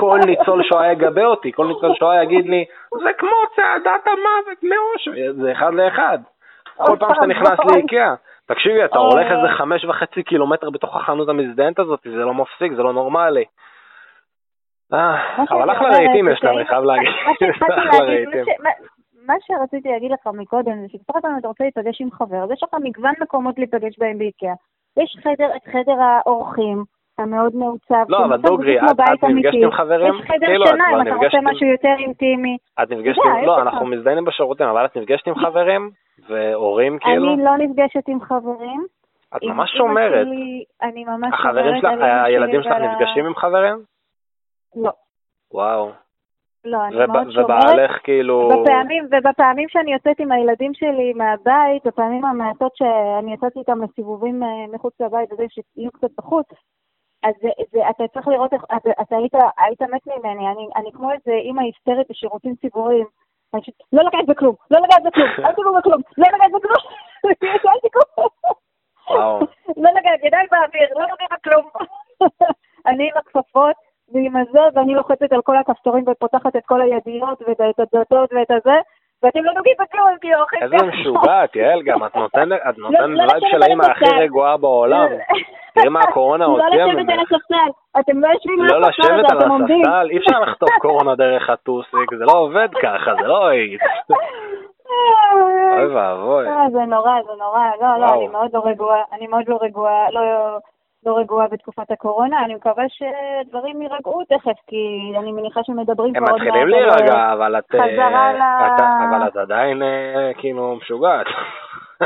כל, 0.00 0.18
ניצול 0.26 0.62
שואה 0.62 0.92
יגבה 0.92 1.24
אותי, 1.24 1.52
כל 1.52 1.66
ניצול 1.66 1.94
שואה 1.94 2.22
יגיד 2.22 2.46
לי, 2.46 2.64
זה 3.02 3.12
כמו 3.18 3.36
צעדת 3.56 4.06
המוות 4.06 4.62
מאוש, 4.62 5.08
זה 5.42 5.52
אחד 5.52 5.74
לאחד. 5.74 6.18
כל 6.76 6.96
פעם 6.98 7.14
שאתה 7.14 7.26
נכנס 7.26 7.58
אוי. 7.58 7.66
לאיקאה, 7.74 8.14
תקשיבי, 8.46 8.84
אתה 8.84 8.98
אוי. 8.98 9.12
הולך 9.12 9.26
איזה 9.32 9.48
חמש 9.56 9.84
וחצי 9.84 10.22
קילומטר 10.22 10.70
בתוך 10.70 10.96
החנות 10.96 11.28
המזדיינת 11.28 11.78
הזאת, 11.78 12.00
זה 12.04 12.24
לא 12.24 12.34
מפסיק, 12.34 12.72
זה 12.72 12.82
לא 12.82 12.92
נורמלי. 12.92 13.44
אה, 14.92 15.16
אבל 15.50 15.70
אחלה 15.72 15.88
רהיטים 15.88 16.28
יש 16.28 16.44
להם, 16.44 16.56
אני 16.58 16.66
חייב 16.66 16.84
להגיד, 16.84 17.10
מה 19.26 19.34
שרציתי 19.46 19.88
להגיד 19.88 20.10
לך 20.10 20.26
מקודם, 20.34 20.72
זה 20.80 20.86
הכל 21.08 21.28
אם 21.28 21.38
אתה 21.38 21.48
רוצה 21.48 21.64
להיפגש 21.64 22.00
עם 22.00 22.10
חבר, 22.10 22.42
אז 22.44 22.50
יש 22.50 22.62
לך 22.62 22.70
מגוון 22.82 23.12
מקומות 23.20 23.58
להיפגש 23.58 23.98
בהם 23.98 24.18
באיקאה. 24.18 24.52
יש 25.02 25.16
חדר, 25.22 25.56
את 25.56 25.72
חדר 25.72 26.00
האורחים, 26.00 26.84
המאוד 27.18 27.56
מעוצב. 27.56 28.04
לא, 28.08 28.24
אבל 28.24 28.36
דוגרי, 28.36 28.78
את- 28.80 28.84
את 29.14 29.24
נפגשת. 29.24 29.58
עם 29.62 29.70
חברים? 29.72 30.14
יש 30.14 30.20
חדר 30.26 30.46
כאילו, 30.46 30.64
כבר 30.66 30.74
אם 30.74 31.02
אתה 31.08 31.14
רוצה 31.14 31.38
משהו 31.42 31.66
יותר 31.66 31.94
אינטימי. 31.98 32.56
את 32.82 32.90
נפגשת 32.90 33.18
עם, 33.24 33.44
לא. 33.44 33.62
אנחנו 33.62 33.86
מזדיינים 33.86 34.24
בשירותים, 34.24 34.66
אבל 34.66 34.84
את 34.84 34.96
נפגשת 34.96 35.26
עם 35.26 35.34
חברים? 35.34 35.90
והורים 36.28 36.98
כאילו? 36.98 37.34
אני 37.34 37.44
לא 37.44 37.56
נפגשת 37.58 38.08
עם 38.08 38.20
חברים. 38.20 38.86
את 39.36 39.42
עם 39.42 39.56
ממש 39.56 39.70
שומרת. 39.76 40.26
שלי, 40.26 40.64
אני 40.82 41.04
ממש 41.04 41.34
החברים 41.34 41.80
שומרת 41.80 41.98
שלך, 41.98 42.24
הילדים 42.24 42.62
שלך 42.62 42.72
ועל 42.72 42.88
נפגשים 42.88 43.26
עם 43.26 43.34
חברים? 43.34 43.82
לא, 44.76 44.90
וואו. 45.52 45.90
לא, 46.64 46.84
אני 46.84 46.96
מאוד 46.96 47.30
שומרת. 47.30 47.44
ובעלך 47.44 47.90
כאילו... 48.04 48.48
בפעמים, 48.48 49.04
ובפעמים 49.10 49.68
שאני 49.68 49.92
יוצאת 49.92 50.20
עם 50.20 50.32
הילדים 50.32 50.74
שלי 50.74 51.12
מהבית, 51.12 51.86
בפעמים 51.86 52.24
המעטות 52.24 52.76
שאני 52.76 53.34
יצאתי 53.34 53.58
איתם 53.58 53.82
לסיבובים 53.82 54.42
אה, 54.42 54.48
מחוץ 54.72 55.00
לבית, 55.00 55.32
וזה 55.32 55.44
שיהיו 55.48 55.92
קצת 55.92 56.10
בחוץ, 56.18 56.46
אז 57.22 57.34
זה, 57.42 57.48
זה, 57.72 57.90
אתה 57.90 58.04
צריך 58.08 58.28
לראות 58.28 58.52
איך, 58.52 58.64
אתה, 58.64 58.90
אתה 59.02 59.16
היית, 59.16 59.34
היית 59.58 59.82
מת 59.82 60.06
ממני, 60.06 60.48
אני, 60.48 60.68
אני 60.76 60.92
כמו 60.92 61.10
איזה 61.12 61.32
אימא 61.32 61.60
היסטרית 61.60 62.06
בשירותים 62.10 62.54
ציבוריים. 62.54 63.06
לא 63.92 64.02
לגעת 64.02 64.26
בכלום, 64.26 64.54
לא 64.70 64.80
לגעת 64.80 65.02
בכלום, 65.02 65.28
אל 65.46 65.52
תיגעו 65.52 65.74
בכלום, 65.78 66.00
לא 66.18 66.26
לגעת 66.34 66.52
בכלום, 66.52 66.84
אל. 67.24 68.28
לא 69.76 69.90
לגעת, 69.90 70.24
ידיים 70.24 70.46
באוויר, 70.50 70.88
לא 70.96 71.06
נוגעים 71.06 71.28
בכלום. 71.32 71.68
אני 72.86 73.04
עם 73.04 73.16
הכפפות 73.16 73.76
ועם 74.12 74.36
הזה, 74.36 74.60
ואני 74.74 74.94
לוחצת 74.94 75.32
על 75.32 75.42
כל 75.42 75.56
הכפתורים 75.56 76.04
ופותחת 76.08 76.56
את 76.56 76.66
כל 76.66 76.80
הידיות 76.80 77.42
ואת 77.42 77.60
את 77.70 77.80
הדלתות 77.80 78.32
ואת 78.32 78.50
הזה, 78.50 78.76
ואתם 79.22 79.44
לא 79.44 79.52
נוגעים 79.52 79.76
בכלום, 79.80 80.08
כי 80.20 80.34
אורחים 80.34 80.62
איזה 80.62 80.76
משוגעת, 80.86 81.56
יעל 81.56 81.82
גם, 81.82 82.04
את 82.04 82.16
נותנת 82.16 82.60
נותנת 82.78 83.00
לא 83.00 83.24
לשבת 83.24 83.40
של 83.50 83.56
על 83.56 83.62
האמא 83.62 83.84
הכי. 83.84 84.04
רגועה 84.18 84.56
בעולם. 84.56 85.06
תראי 85.74 85.88
מה 85.88 86.00
הקורונה 86.00 86.44
לא 86.48 86.50
הוציאה 86.50 86.86
לשבת 86.86 86.96
על 86.98 87.02
ממך. 87.02 87.32
הספסל, 87.32 87.70
אתם 88.00 88.20
לא 88.20 88.28
יושבים 88.28 88.64
לא 88.64 88.74
על 88.76 88.84
הספסל 88.84 89.02
לשבת 89.02 89.24
הזה, 89.24 89.34
על 89.34 89.38
אתם 89.38 89.50
עומדים. 89.50 89.80
הספסל, 89.80 90.10
אי 90.10 90.18
אפשר 90.18 90.40
לחטוף 90.40 90.70
קורונה 90.84 91.14
דרך 91.14 91.50
הטוסיק, 91.50 92.14
זה 92.18 92.24
לא 92.24 92.32
עובד 92.32 92.68
ככה, 92.82 93.14
זה 93.20 93.26
לא. 93.28 93.48
אוי 95.76 95.86
ואבוי. 95.86 96.46
אה, 96.48 96.66
זה 96.72 96.78
נורא, 96.78 97.22
זה 97.22 97.32
נורא. 97.38 97.60
לא, 97.80 98.00
לא. 98.00 98.14
אני 98.14 98.28
מאוד 98.28 98.50
לא 98.54 98.62
רגועה, 98.64 99.02
אני 99.12 99.26
מאוד 99.26 99.44
לא 99.48 99.58
רגועה, 99.62 100.10
לא... 100.10 100.20
לא 101.06 101.18
רגועה 101.18 101.48
בתקופת 101.48 101.90
הקורונה, 101.90 102.44
אני 102.44 102.54
מקווה 102.54 102.84
שדברים 102.88 103.82
יירגעו 103.82 104.24
תכף, 104.24 104.58
כי 104.66 105.12
אני 105.18 105.32
מניחה 105.32 105.60
שמדברים 105.64 106.16
הם 106.16 106.24
כבר 106.24 106.32
עוד 106.32 106.42
מתחילים 106.42 106.68
מעט 106.70 106.82
על- 106.82 106.88
להירגע, 106.98 107.32
אבל 107.32 107.58
את... 107.58 107.74
אה, 107.74 107.80
חזרה 107.82 108.32
ל- 108.32 109.14
אבל 109.14 109.28
את 109.28 109.36
עדיין 109.36 109.82
אה, 109.82 110.30
כאילו 110.38 110.76
משוגעת. 110.76 111.26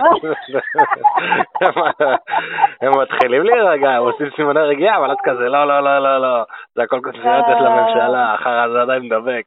הם 2.83 3.01
מתחילים 3.03 3.43
להירגע, 3.43 3.91
הם 3.91 4.03
עושים 4.03 4.27
סימני 4.37 4.61
רגיעה, 4.61 4.97
אבל 4.97 5.13
את 5.13 5.19
כזה, 5.25 5.49
לא, 5.49 5.69
לא, 5.69 5.81
לא, 5.81 5.99
לא, 5.99 6.19
לא. 6.23 6.43
זה 6.75 6.83
הכל 6.83 7.01
קונספירציה 7.03 7.59
של 7.59 7.65
לא. 7.65 7.69
הממשלה, 7.69 8.35
אחר 8.35 8.51
הזה 8.61 8.81
עדיין 8.83 9.03
מדבק. 9.03 9.45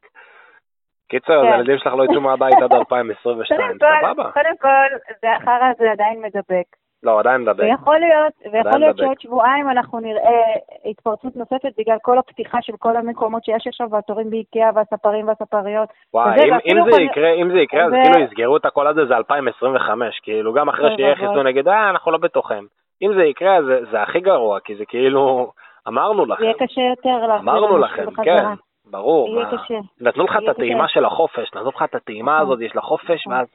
קיצר, 1.10 1.42
כן. 1.42 1.52
הילדים 1.52 1.78
שלך 1.78 1.94
לא 1.94 2.04
יצאו 2.04 2.22
מהבית 2.22 2.62
עד 2.62 2.74
2022, 2.82 3.60
קודם 3.62 3.80
כל, 3.80 4.08
סבבה? 4.08 4.32
קודם 4.32 4.58
כל, 4.62 4.98
זה 5.22 5.32
החרא 5.36 5.70
הזה 5.76 5.92
עדיין 5.92 6.22
מדבק. 6.22 6.66
לא, 7.04 7.20
עדיין 7.20 7.42
מדבק. 7.42 7.64
ויכול 7.64 7.98
להיות, 8.00 8.34
ויכול 8.54 8.80
להיות 8.80 8.96
מדבק. 8.96 9.06
שעוד 9.06 9.20
שבועיים 9.22 9.70
אנחנו 9.70 10.00
נראה 10.00 10.42
התפרצות 10.86 11.36
נוספת 11.36 11.72
בגלל 11.78 11.98
כל 12.02 12.18
הפתיחה 12.18 12.58
של 12.62 12.74
כל 12.80 12.96
המקומות 12.98 13.44
שיש 13.44 13.68
עכשיו, 13.68 13.88
והתורים 13.92 14.30
באיקאה, 14.30 14.70
והספרים 14.76 15.28
והספריות. 15.28 15.90
וואי, 16.14 16.32
וזה, 16.36 16.44
אם- 16.46 16.54
אם 16.54 16.86
זה 16.86 16.92
חד- 16.92 17.00
יקרה, 17.02 17.30
אם 17.34 17.52
זה 17.52 17.60
יקרה, 17.60 17.86
אז 17.86 17.92
זה- 17.92 17.98
כאילו 18.04 18.26
יסגרו 18.26 18.58
את 18.58 18.66
הכל 18.66 18.88
הזה, 18.88 19.06
זה 19.06 19.16
2025, 19.18 20.20
כאילו, 20.24 20.54
גם 20.54 20.70
אחרי 20.70 20.96
שיהיה. 20.96 21.16
חיסון 21.16 21.48
נגד, 21.48 21.68
אה, 21.68 21.90
אנחנו 21.90 22.12
לא 22.12 22.18
בטוחים. 22.18 22.68
אם 23.02 23.14
זה 23.14 23.24
יקרה, 23.24 23.64
זה- 23.64 23.80
זה 23.92 24.02
הכי 24.02 24.20
גרוע, 24.20 24.60
כי 24.60 24.76
זה 24.76 24.86
כאילו, 24.86 25.52
אמרנו 25.88 26.26
לכם, 26.26 26.44
יהיה 26.44 26.54
קשה 26.54 26.82
יותר 26.82 27.28
להחזיר 27.28 27.40
אמרנו 27.52 27.78
לכם, 27.78 28.06
בחזרה. 28.06 28.26
כן, 28.26 28.46
ברור. 28.92 29.30
יהיה 29.30 29.46
מה- 29.46 29.58
קשה. 29.64 29.80
נתנו 30.02 30.24
לך 30.26 30.38
את 30.44 30.50
הטעימה. 30.50 30.88
של 30.88 31.06
החופש, 31.06 31.54
נתנו 31.56 31.70
לך 31.70 31.84
את 31.84 31.96
הטעימה 31.96 32.32
נכון. 32.36 32.46
הזאת, 32.46 32.62
יש 32.62 32.76
לה 32.76 32.82
חופש, 32.82 33.28
נכון. 33.28 33.34
ואז... 33.34 33.48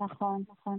נכון, 0.00 0.36
נכון. 0.52 0.76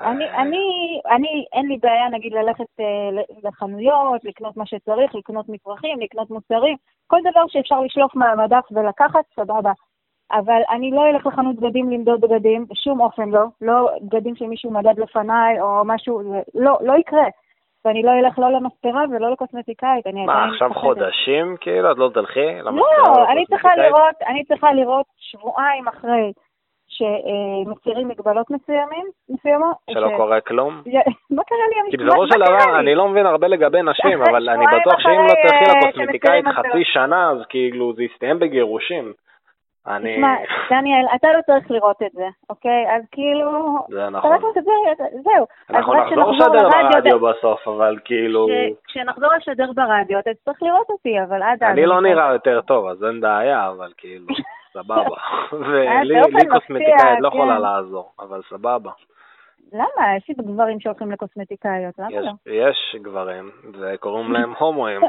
אני, 0.00 0.30
אני, 0.30 1.00
אני, 1.10 1.44
אין 1.52 1.68
לי 1.68 1.76
בעיה 1.82 2.08
נגיד 2.08 2.32
ללכת 2.32 2.80
אה, 2.80 3.22
לחנויות, 3.44 4.24
לקנות 4.24 4.56
מה 4.56 4.66
שצריך, 4.66 5.14
לקנות 5.14 5.48
מצרכים, 5.48 6.00
לקנות 6.00 6.30
מוצרים, 6.30 6.76
כל 7.06 7.20
דבר 7.30 7.42
שאפשר 7.48 7.80
לשלוף 7.80 8.16
מהמדף 8.16 8.64
ולקחת, 8.70 9.24
סבבה. 9.36 9.72
אבל 10.32 10.60
אני 10.70 10.90
לא 10.90 11.08
אלך 11.10 11.26
לחנות 11.26 11.56
בגדים 11.56 11.90
למדוד 11.90 12.20
בגדים, 12.20 12.66
בשום 12.70 13.00
אופן 13.00 13.28
לא. 13.28 13.44
לא 13.60 13.90
בגדים 14.02 14.36
שמישהו 14.36 14.70
מדד 14.70 14.98
לפניי 14.98 15.60
או 15.60 15.82
משהו, 15.84 16.22
לא, 16.54 16.78
לא 16.80 16.98
יקרה. 16.98 17.26
ואני 17.84 18.02
לא 18.02 18.10
אלך 18.10 18.38
לא 18.38 18.52
למספרה 18.52 19.04
ולא 19.10 19.30
לקוסמטיקאית, 19.32 20.06
אני 20.06 20.26
מה, 20.26 20.32
עדיין 20.32 20.50
עכשיו 20.50 20.68
מפחדת. 20.68 20.82
חודשים, 20.82 21.56
כאילו, 21.60 21.92
את 21.92 21.98
לא 21.98 22.10
תלכי? 22.14 22.54
לא, 22.62 22.70
למזכירה, 22.70 23.32
אני 23.32 23.46
צריכה? 23.46 23.76
לראות, 23.76 24.14
אני 24.26 24.44
צריכה 24.44 24.72
לראות 24.72 25.06
שבועיים 25.16 25.88
אחרי 25.88 26.32
שמסירים 26.88 28.08
מגבלות 28.08 28.50
מסוימים, 28.50 29.06
מסוימות. 29.28 29.76
שלא 29.90 30.08
ש- 30.08 30.16
קורה 30.16 30.40
כלום? 30.40 30.82
מה 31.30 31.42
קרה 31.44 31.58
לי? 31.84 31.90
כי 31.90 31.96
מה- 31.96 32.04
בסופו 32.06 32.26
של 32.26 32.40
דבר? 32.40 32.78
אני 32.78 32.94
לא 32.94 33.08
מבין 33.08 33.26
הרבה 33.26 33.48
לגבי 33.48 33.82
נשים, 33.82 34.22
אבל 34.30 34.48
אני 34.48 34.64
בטוח 34.66 35.00
שאם 35.00 35.10
לא 35.10 35.26
אחרי, 35.26 35.42
תלכי 35.42 35.70
אה, 35.70 35.78
לקוסמטיקאית 35.88 36.44
חצי 36.48 36.84
שנה, 36.84 37.30
אז 37.30 37.38
כאילו 37.48 37.92
זה 37.94 38.02
יסתיים 38.02 38.38
בגירושים. 38.38 39.12
אני... 39.86 40.14
תשמע, 40.14 40.34
דניאל, 40.70 41.06
אתה 41.14 41.28
לא 41.32 41.40
צריך 41.46 41.70
לראות 41.70 42.02
את 42.02 42.12
זה, 42.12 42.26
אוקיי? 42.50 42.84
אז 42.96 43.02
כאילו... 43.12 43.78
זה 43.88 44.02
אתה 44.02 44.10
נכון. 44.10 44.32
רק 44.32 44.40
מדבר, 44.56 44.72
זהו. 45.22 45.46
אנחנו 45.70 45.94
נחזור 45.94 46.32
לשדר 46.32 46.68
ברדיו 46.68 47.18
בסוף, 47.20 47.68
אבל 47.68 47.98
כאילו... 48.04 48.46
כש- 48.46 48.74
כשנחזור 48.88 49.28
לשדר 49.36 49.72
ברדיו, 49.74 50.18
אתה 50.18 50.30
תצטרך 50.34 50.62
לראות 50.62 50.90
אותי, 50.90 51.22
אבל 51.28 51.42
עד 51.42 51.62
אז... 51.64 51.70
אני 51.72 51.86
לא 51.86 52.00
נראה 52.00 52.32
יותר 52.32 52.60
טוב, 52.60 52.86
אז 52.86 53.04
אין 53.04 53.20
בעיה, 53.20 53.68
אבל 53.68 53.92
כאילו, 53.96 54.26
סבבה. 54.74 55.16
ולי 55.60 56.20
מפתיע, 56.20 56.50
קוסמטיקאית 56.50 57.20
לא 57.20 57.30
כן. 57.30 57.36
יכולה 57.36 57.58
לעזור, 57.58 58.12
אבל 58.18 58.40
סבבה. 58.50 58.90
למה? 59.72 60.16
יש 60.16 60.28
לי 60.28 60.34
גברים 60.34 60.80
שהולכים 60.80 61.10
לקוסמטיקאיות, 61.12 61.98
למה 61.98 62.20
לא? 62.20 62.30
יש 62.46 62.96
גברים, 63.02 63.50
וקוראים 63.80 64.32
להם 64.32 64.52
הומואים. 64.58 65.00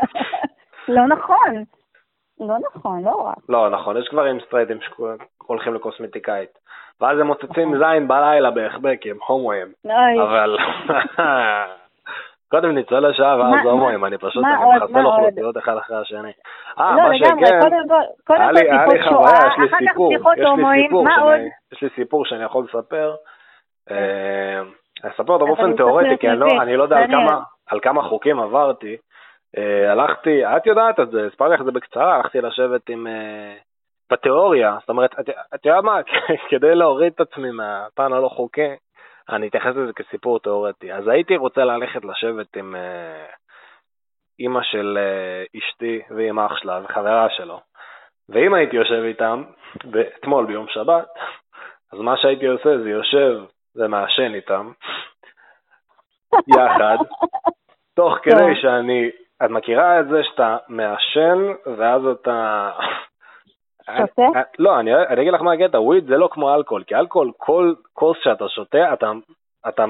לא 0.88 1.08
נכון. 1.08 1.64
לא 2.40 2.56
נכון, 2.60 3.04
לא 3.04 3.12
רק. 3.12 3.38
לא, 3.50 3.70
נכון, 3.70 3.98
יש 3.98 4.10
גברים 4.12 4.40
סטרייטים 4.40 4.78
שהולכים 4.82 5.74
לקוסמטיקאית. 5.74 6.50
ואז 7.02 7.20
הם 7.20 7.28
מוצצים 7.28 7.76
נכון. 7.76 7.78
זין 7.78 8.08
בלילה 8.08 8.52
בהחבא 8.52 8.96
כי 8.96 9.12
הם 9.12 9.18
הומואים. 9.28 9.68
אבל... 10.24 10.58
קודם 12.56 12.72
ניצול 12.76 13.06
השואה 13.06 13.38
מה- 13.38 13.52
ואז 13.52 13.66
הומואים, 13.66 14.06
אני 14.06 14.18
פשוט 14.18 14.42
מה 14.44 14.56
אני 14.56 14.64
עוד? 14.64 14.76
מחסל? 14.84 15.06
אוכלוסיות 15.06 15.58
אחד 15.58 15.78
אחרי 15.78 15.98
השני. 15.98 16.32
אה, 16.80 16.96
לא, 16.96 17.02
מה 17.04 17.18
שכן, 17.18 17.36
היה 18.42 18.52
לי 18.52 18.60
חוויה, 19.04 19.34
יש 19.48 19.72
לי 19.72 19.88
סיפור, 19.90 20.14
יש 20.14 20.20
לי 20.40 20.84
סיפור 20.84 21.06
שאני-? 21.16 21.50
יש 21.74 21.82
לי 21.84 21.90
סיפור 21.96 22.26
שאני 22.26 22.44
יכול 22.44 22.66
לספר. 22.70 23.16
אה, 23.92 24.60
אני 25.04 25.12
אספר 25.12 25.34
אותו 25.34 25.46
באופן 25.46 25.76
תיאורטי, 25.76 26.18
כי 26.20 26.30
אני 26.30 26.40
לא- 26.40 26.62
אני 26.62 26.76
לא 26.78 26.84
יודע 26.84 26.98
על. 27.72 27.80
כמה- 27.80 28.02
חוקים 28.02 28.40
עברתי. 28.40 28.98
אה, 29.58 29.92
הלכתי, 29.92 30.46
את 30.46 30.66
יודעת 30.66 31.00
את 31.00 31.12
זה, 31.12 31.28
הסברתי 31.28 31.54
לך 31.54 31.60
את 31.62 31.66
זה 31.66 31.72
בקצרה, 31.72 32.16
הלכתי 32.16 32.42
לשבת 32.42 32.90
עם... 32.90 33.08
אה, 33.08 33.54
בתיאוריה, 34.12 34.78
זאת 34.80 34.90
אומרת, 34.90 35.16
את 35.56 35.66
יודעת 35.66 35.84
מה, 35.84 36.00
כדי 36.50 36.76
להוריד 36.76 37.14
את 37.16 37.22
עצמי 37.22 37.52
מהפן 37.52 38.14
הלא 38.14 38.28
חוקי, 38.28 38.70
אני 39.30 39.48
אתייחס 39.48 39.76
לזה 39.76 39.94
כסיפור 39.94 40.40
תיאורטי. 40.40 40.94
אז 40.94 41.08
הייתי 41.08 41.38
רוצה 41.38 41.64
ללכת 41.64 42.06
לשבת 42.06 42.56
עם 42.56 42.76
אה, 42.76 43.26
אימא 44.40 44.64
של 44.64 44.98
אה, 45.02 45.44
אשתי 45.60 46.02
ועם 46.10 46.40
אח 46.40 46.58
שלה 46.58 46.80
וחברה 46.84 47.28
שלו. 47.30 47.60
ואם 48.30 48.54
הייתי 48.54 48.76
יושב 48.76 49.04
איתם, 49.04 49.44
אתמול 50.20 50.46
ביום 50.46 50.66
שבת, 50.70 51.08
אז 51.94 52.00
מה 52.00 52.18
שהייתי 52.18 52.46
עושה 52.46 52.78
זה 52.78 52.90
יושב 52.90 53.44
ומעשן 53.76 54.34
איתם, 54.34 54.72
יחד, 56.48 56.98
תוך 57.96 58.18
כדי. 58.24 58.56
שאני, 58.62 59.10
את 59.46 59.50
מכירה 59.50 60.00
את 60.00 60.08
זה 60.08 60.24
שאתה 60.24 60.58
מעשן 60.68 61.54
ואז 61.78 62.02
אתה... 62.06 62.72
שותה? 63.98 64.22
אני- 64.36 64.44
לא, 64.60 64.80
אני, 64.80 64.96
אני 64.96 65.22
אגיד 65.22 65.34
לך 65.34 65.42
מה 65.42 65.54
הקטע, 65.54 65.80
weed 65.80 66.06
זה 66.08 66.18
לא 66.18 66.30
כמו 66.32 66.56
אלכוהול, 66.56 66.84
כי 66.84 66.96
אלכוהול, 66.96 67.32
כל 67.38 67.74
כוס 67.94 68.18
שאתה 68.24 68.50
שותה, 68.50 68.94
אתה, 68.94 69.12
אתה 69.68 69.86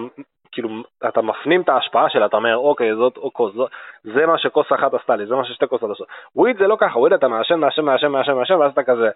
כאילו, 0.52 0.70
אתה 1.08 1.22
מפנים 1.22 1.62
את 1.62 1.70
ההשפעה 1.70 2.10
שלה, 2.10 2.26
אתה 2.26 2.38
אומר, 2.38 2.58
אוקיי, 2.58 2.96
זאת 2.96 3.18
או 3.18 3.34
כוס, 3.34 3.54
זאת, 3.54 3.72
זה 4.04 4.26
מה 4.26 4.38
שכוס 4.38 4.66
אחת 4.74 4.94
עשתה 4.94 5.16
לי, 5.16 5.26
זה 5.26 5.36
מה 5.36 5.46
ששתי 5.46 5.68
כוסות 5.68 5.92
עשו. 5.92 6.04
וויד 6.36 6.58
זה 6.58 6.68
לא 6.68 6.78
ככה, 6.80 7.00
וויד 7.00 7.14
אתה 7.14 7.28
מעשן, 7.28 7.60
מעשן, 7.60 7.82
מעשן, 7.86 8.08
מעשן, 8.08 8.34
מעשן, 8.34 8.54
ואז 8.54 8.72
אתה 8.72 8.84
כזה, 8.84 9.10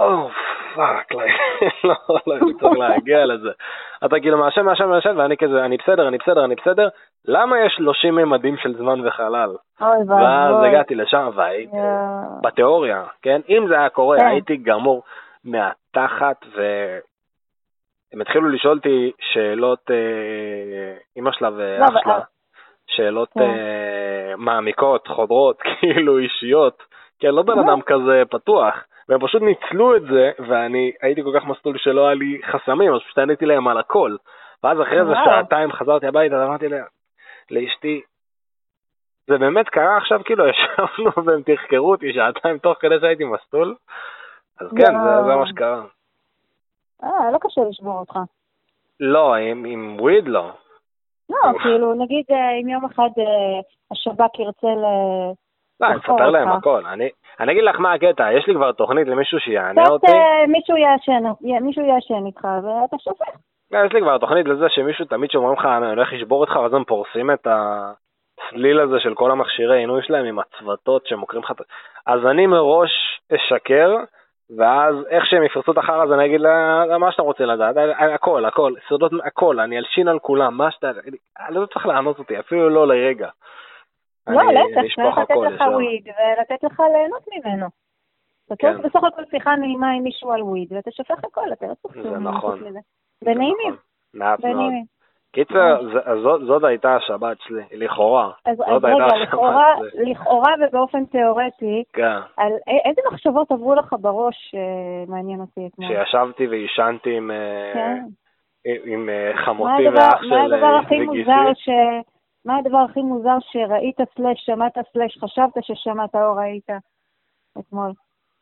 או, 0.00 0.28
fuck, 0.74 1.12
לא, 1.84 1.94
לא, 2.08 2.18
לא 2.26 2.34
הייתי 2.34 2.58
צריך 2.60 2.78
להגיע 2.78 3.26
לזה. 3.26 3.50
אתה 4.04 4.20
כאילו 4.20 4.38
מעשן, 4.38 4.62
מעשן, 4.62 4.88
מעשן, 4.88 5.18
ואני 5.18 5.36
כזה, 5.36 5.64
אני 5.64 5.76
בסדר, 5.76 6.08
אני 6.08 6.18
בסדר, 6.18 6.44
אני 6.44 6.54
בסדר, 6.54 6.88
למה 7.24 7.60
יש 7.60 7.72
30 7.72 8.14
ממדים 8.14 8.56
של 8.56 8.76
זמן 8.76 9.06
וחלל? 9.06 9.50
אוי 9.80 9.88
ואז 10.08 10.50
ואבוי. 10.52 10.68
הגעתי 10.68 10.94
לשם 10.94 11.30
והייתי. 11.34 11.76
בתיאוריה, 12.42 13.04
כן? 13.22 13.40
אם 13.48 13.66
זה 13.68 13.78
היה 13.78 13.88
קורה, 13.88 14.18
כן. 14.18 14.26
הייתי 14.26 14.56
גמור 14.56 15.02
מהתחת, 15.44 16.44
והם 16.54 18.20
התחילו 18.20 18.48
לשאול 18.48 18.76
אותי 18.76 19.12
שאלות, 19.32 19.90
אמא 21.16 21.30
שלה 21.32 21.50
לא, 21.50 21.56
ואח 21.58 22.02
שלה, 22.04 22.20
שאלות 22.86 23.28
כן. 23.34 23.40
אה, 23.40 24.36
מעמיקות, 24.36 25.08
חודרות, 25.08 25.62
כאילו 25.80 26.18
אישיות, 26.18 26.82
אני 27.24 27.36
לא 27.36 27.42
בן 27.42 27.54
מה? 27.54 27.62
אדם 27.62 27.80
כזה 27.80 28.22
פתוח, 28.30 28.84
והם 29.10 29.20
פשוט 29.20 29.42
ניצלו 29.42 29.96
את 29.96 30.02
זה, 30.02 30.30
ואני 30.48 30.92
הייתי 31.02 31.22
כל 31.22 31.40
כך 31.40 31.46
מסלול 31.46 31.78
שלא 31.78 32.06
היה 32.06 32.14
לי 32.14 32.40
חסמים, 32.52 32.94
אז 32.94 33.00
פשוט 33.00 33.18
עניתי 33.18 33.46
להם 33.46 33.68
על 33.68 33.78
הכל. 33.78 34.16
ואז 34.62 34.78
אחרי 34.82 35.04
זה 35.04 35.10
וואו. 35.10 35.24
שעתיים 35.24 35.72
חזרתי 35.72 36.06
הביתה, 36.06 36.36
ואמרתי 36.36 36.68
לה, 36.68 36.76
לאשתי, 37.50 38.00
זה 39.26 39.38
באמת 39.38 39.68
קרה 39.68 39.96
עכשיו, 39.96 40.20
כאילו 40.24 40.44
ישבנו 40.48 41.10
והם 41.26 41.42
תחקרו 41.42 41.90
אותי 41.90 42.12
שעתיים 42.12 42.58
תוך 42.58 42.78
כדי 42.80 43.00
שהייתי 43.00 43.24
מסלול, 43.24 43.74
אז 44.60 44.68
כן, 44.76 44.92
זה. 45.04 45.24
זה 45.26 45.36
מה 45.36 45.46
שקרה. 45.46 45.82
אה, 47.04 47.30
לא 47.32 47.38
קשה 47.40 47.60
לשבור 47.70 47.98
אותך. 47.98 48.18
לא, 49.00 49.34
עם, 49.34 49.64
עם 49.64 49.96
וויד 50.00 50.28
לא. 50.28 50.50
לא, 51.30 51.58
כאילו, 51.62 51.94
נגיד 51.94 52.24
אה, 52.30 52.50
אם 52.62 52.68
יום 52.68 52.84
אחד 52.84 53.10
אה, 53.18 53.60
השב"כ 53.90 54.38
ירצה. 54.38 54.68
לא, 55.80 55.86
אני 55.86 55.96
אספר 55.96 56.30
להם. 56.30 56.48
הכל. 56.48 56.86
אני, 56.86 57.08
אני 57.40 57.52
אגיד 57.52 57.64
לך 57.64 57.80
מה 57.80 57.92
הקטע, 57.92 58.32
יש 58.32 58.46
לי 58.46 58.54
כבר 58.54 58.72
תוכנית 58.72 59.08
למישהו 59.08 59.40
שיענה 59.40 59.82
קצת 59.82 59.90
אותי. 59.90 60.12
אה, 60.12 60.46
מישהו 60.48 60.76
יעשן, 60.76 61.22
מישהו 61.60 61.84
יעשן 61.84 62.26
איתך, 62.26 62.44
ואתה 62.44 62.96
שופך. 62.98 63.26
לא, 63.70 63.78
יש 63.86 63.92
לי 63.92 64.00
כבר 64.00 64.18
תוכנית 64.18 64.46
לזה 64.46 64.66
שמישהו 64.68 65.04
תמיד 65.04 65.30
שאומרים 65.30 65.58
לך, 65.58 65.64
אני 65.64 65.86
הולך 65.86 66.12
לשבור 66.12 66.40
אותך, 66.40 66.56
ואז 66.56 66.74
הם 66.74 66.84
פורסים 66.84 67.30
את 67.30 67.46
הצליל 67.46 68.80
הזה 68.80 69.00
של 69.00 69.14
כל 69.14 69.30
המכשירי 69.30 69.78
עינוי 69.78 70.02
שלהם 70.02 70.24
עם 70.24 70.38
הצוותות 70.38 71.06
שמוקרים 71.06 71.42
לך. 71.42 71.52
אז 72.06 72.26
אני 72.26 72.46
מראש 72.46 72.90
אשקר, 73.34 73.96
ואז 74.58 74.94
איך 75.10 75.26
שהם 75.26 75.42
יפרסו 75.42 75.72
את 75.72 75.78
החרא 75.78 76.02
הזה, 76.02 76.14
אני 76.14 76.26
אגיד 76.26 76.40
לה, 76.40 76.98
מה 76.98 77.12
שאתה 77.12 77.22
רוצה 77.22 77.44
לדעת, 77.44 77.76
הכל, 78.14 78.44
הכל, 78.44 78.72
סודות, 78.88 79.12
הכל, 79.24 79.60
אני 79.60 79.78
אלשין 79.78 80.08
על 80.08 80.18
כולם, 80.18 80.56
מה 80.56 80.70
שאתה, 80.70 80.90
אני 81.48 81.56
לא 81.56 81.66
צריך 81.66 81.86
לענות 81.86 82.18
אותי, 82.18 82.38
אפילו 82.38 82.70
לא 82.70 82.88
לרגע. 82.88 83.28
לא, 84.30 84.52
להפך, 84.52 84.94
צריך 84.96 85.18
לתת 85.18 85.34
לך. 85.52 85.60
וויד 85.72 86.08
ולתת 86.08 86.64
לך 86.64 86.82
ליהנות 86.92 87.24
ממנו. 87.32 87.66
אתה 88.46 88.54
כן. 88.58 88.82
בסך 88.82 89.04
הכל 89.04 89.22
שיחה 89.30 89.56
נעימה 89.56 89.90
עם 89.90 90.02
מישהו 90.02 90.32
על 90.32 90.42
וויד, 90.42 90.72
ואתה 90.72 90.90
שופך 90.90 91.24
הכל, 91.24 91.52
אתה 91.52 91.66
לא 91.66 91.74
צריך 91.82 91.94
זה 91.94 92.02
כלום 92.02 92.28
נכון. 92.28 92.58
נכון. 92.58 92.72
מעט 94.14 94.44
מאוד. 94.44 94.72
קיצר, 95.32 95.80
אז 96.04 96.18
זאת- 96.46 96.64
הייתה 96.64 96.96
השבת 96.96 97.36
שלי, 97.40 97.62
לכאורה. 97.72 98.30
אז 98.46 98.60
רגע, 98.60 99.06
לכאורה, 99.94 100.54
ובאופן 100.60 101.04
תיאורטי, 101.04 101.84
כן. 101.92 102.18
איזה 102.86 103.00
מחשבות 103.12 103.50
עברו 103.50 103.74
לך 103.74 103.94
בראש, 104.00 104.54
אה, 104.54 104.60
מעניין 105.08 105.40
אותי 105.40 105.66
אתמול. 105.66 105.88
שישבתי 105.88 106.46
ועישנתי 106.46 107.16
עם, 107.16 107.30
אה, 107.30 107.70
כן. 107.74 108.02
אה, 109.08 109.30
חמותי 109.44 109.88
ואח 109.88 110.22
של 110.22 110.28
מה 110.28 110.42
הדבר 110.44 110.74
אה, 110.74 110.78
הכי. 110.78 111.00
מוזר. 111.00 111.52
מה 112.44 112.56
הדבר 112.56 112.78
הכי 112.90 113.00
מוזר 113.00 113.36
שראית 113.40 113.96
סלש, 114.16 114.44
שמעת 114.46 114.72
סלש, 114.92 115.18
חשבת 115.18 115.52
ששמעת 115.62 116.14
או 116.14 116.36
ראית 116.36 116.66
אתמול? 117.58 117.92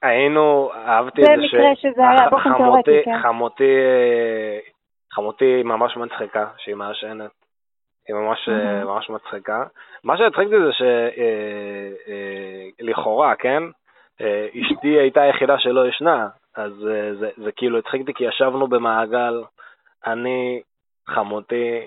היינו, 0.03 0.71
אהבתי 0.75 1.23
את 1.23 1.27
זה 1.27 1.33
זה 1.37 1.43
מקרה 1.47 1.77
שזה 1.77 2.09
היה 2.11 2.31
באופן 2.31 2.43
חמותי- 2.43 2.59
תיאורטי, 2.63 3.05
כן. 3.05 3.23
חמותי, 3.23 3.65
אה, 3.65 4.59
חמותי 5.13 5.63
ממש 5.63 5.97
מצחיקה, 5.97 6.47
שהיא 6.59 6.75
מעשנת. 6.75 7.31
היא 8.09 8.17
ממש, 8.17 8.49
אה. 8.49 8.85
ממש 8.85 9.11
מצחיקה. 9.11 9.65
מה 10.05 10.17
שהצחיק 10.17 10.45
אותי 10.45 10.57
זה 10.59 10.71
שלכאורה, 12.81 13.35
כן? 13.37 13.63
אה, 14.21 14.47
אשתי 14.61 14.89
הייתה 14.89 15.23
היחידה 15.23 15.59
שלא 15.59 15.89
ישנה, 15.89 16.29
אז 16.57 16.73
אה, 16.91 17.15
זה, 17.15 17.31
זה 17.37 17.53
כאילו 17.53 17.79
הצחיק 17.79 18.01
אותי 18.01 18.15
כי 18.15 18.25
ישבנו 18.25 18.67
במעגל, 18.69 19.43
אני, 20.07 20.61
חמותי, 21.09 21.87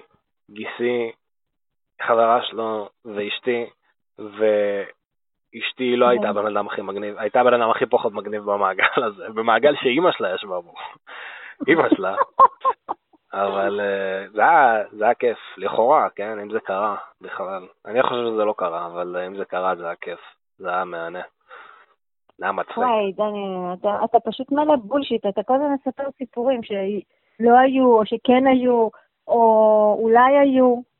גיסי, 0.51 1.11
חברה 2.07 2.43
שלו 2.43 2.89
ואשתי, 3.05 3.65
ואשתי 4.19 5.95
לא 5.95 6.07
הייתה 6.07 6.29
הבן 6.29 6.45
אדם 6.45 6.67
הכי 6.67 6.81
מגניב, 6.81 7.17
הייתה 7.17 7.41
הבן 7.41 7.53
אדם 7.53 7.69
הכי 7.69 7.85
פחות 7.85 8.13
מגניב 8.13 8.43
במעגל 8.43 8.83
הזה, 9.07 9.29
במעגל 9.29 9.75
שאימא 9.75 10.11
שלה 10.11 10.35
ישבה 10.35 10.61
בו. 10.61 10.73
אימא 11.67 11.89
שלה. 11.89 12.15
אבל 13.33 13.79
אה, 13.79 14.27
זה 14.33 14.41
היה, 14.41 14.83
זה 14.91 15.03
היה 15.03 15.13
כיף, 15.13 15.37
לכאורה, 15.57 16.09
כן, 16.15 16.39
אם 16.39 16.51
זה 16.51 16.59
קרה 16.59 16.95
בכלל. 17.21 17.67
אני 17.85 18.03
חושב 18.03 18.15
שזה 18.15 18.45
לא 18.45 18.53
קרה, 18.57 18.85
אבל 18.85 19.15
אה, 19.19 19.27
אם 19.27 19.35
זה 19.35 19.45
קרה 19.45 19.75
זה 19.75 19.85
היה 19.85 19.95
כיף, 19.95 20.19
זה 20.57 20.69
היה 20.69 20.83
מהנה. 20.83 21.21
זה 22.37 22.45
היה 22.45 22.51
מצחיק. 22.51 22.77
וואי, 22.77 23.11
דני, 23.11 23.73
אתה, 23.73 24.05
אתה 24.05 24.19
פשוט 24.19 24.51
מלא 24.51 24.75
בולשיט, 24.75 25.25
אתה 25.25 25.43
כל 25.43 25.53
הזמן 25.53 25.73
מספר 25.73 26.03
סיפורים 26.17 26.63
שלא 26.63 27.59
היו, 27.59 27.97
או 27.97 28.05
שכן 28.05 28.47
היו, 28.47 28.87
או 29.27 29.97
אולי 29.99 30.37
היו. 30.37 30.90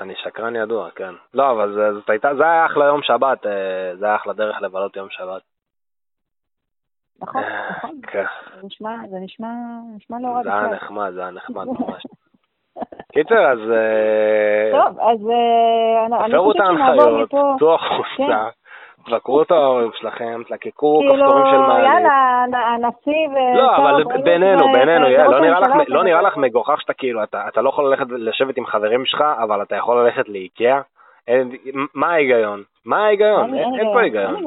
אני 0.00 0.14
שקרן 0.16 0.56
ידוע, 0.56 0.90
כן. 0.90 1.14
לא, 1.34 1.50
אבל 1.50 1.74
זה, 1.74 1.92
זאת 1.92 2.10
הייתה, 2.10 2.34
זה 2.34 2.42
היה 2.42 2.66
אחלה 2.66 2.84
יום 2.84 3.02
שבת, 3.02 3.46
אה, 3.46 3.96
זה 3.98 4.06
היה 4.06 4.16
אחלה 4.16 4.32
דרך 4.32 4.62
לבלות 4.62 4.96
יום 4.96 5.08
שבת. 5.10 5.42
נכון, 7.22 7.42
אה, 7.42 7.70
נכון. 7.70 8.00
כן, 8.02 8.24
זה 8.54 8.66
נשמע, 8.66 8.90
זה 9.10 9.16
נשמע, 9.20 9.48
נשמע 9.96 10.16
לא 10.22 10.28
רע 10.28 10.42
זה 10.42 10.48
היה 10.48 10.62
בכלל. 10.62 10.74
נחמד, 10.76 11.10
זה 11.14 11.20
היה 11.20 11.30
נחמד 11.30 11.66
ממש. 11.80 12.02
קיצר, 13.12 13.52
אז... 13.52 13.58
אה, 13.70 14.70
טוב, 14.72 15.00
אז 15.00 15.18
תפרו 16.30 16.52
את 16.52 16.60
ההנחיות. 16.60 17.30
צאו 17.58 17.78
כן. 17.78 17.84
החוצה, 17.84 18.48
תבקרו 19.08 19.42
את 19.42 19.50
ההורים 19.50 19.90
שלכם, 19.94 20.42
תלקקו 20.48 20.98
כאילו, 21.00 21.14
כפתורים 21.24 21.44
של 21.50 21.58
מעלית. 21.58 21.84
יאללה, 21.86 22.44
הנ- 22.44 22.54
הנשיא 22.84 23.28
ו... 23.28 23.56
לא, 23.56 23.76
אבל 23.76 24.04
בינינו, 24.22 24.64
בינינו, 24.72 25.08
יאללה, 25.08 25.28
לא 25.28 25.40
נראה 25.40 25.60
לך- 25.60 25.66
הממשלה 25.68 25.94
לא 25.96 26.04
נראה. 26.04 26.22
לך 26.22 26.36
מגוחך 26.36 26.80
שאתה 26.80 26.92
כאילו, 26.92 27.22
אתה 27.22 27.48
אתה 27.48 27.62
לא 27.62 27.68
יכול 27.68 27.88
ללכת 27.88 28.06
לשבת 28.10 28.56
עם 28.56 28.66
חברים 28.66 29.04
שלך, 29.06 29.24
אבל 29.42 29.62
אתה 29.62 29.76
יכול 29.76 30.04
ללכת 30.04 30.28
לאיקאה? 30.28 30.80
מה 31.94 32.12
ההיגיון? 32.12 32.62
מה 32.84 33.04
ההיגיון? 33.04 33.54
אין 33.54 33.92
פה 33.92 34.00
היגיון. 34.00 34.42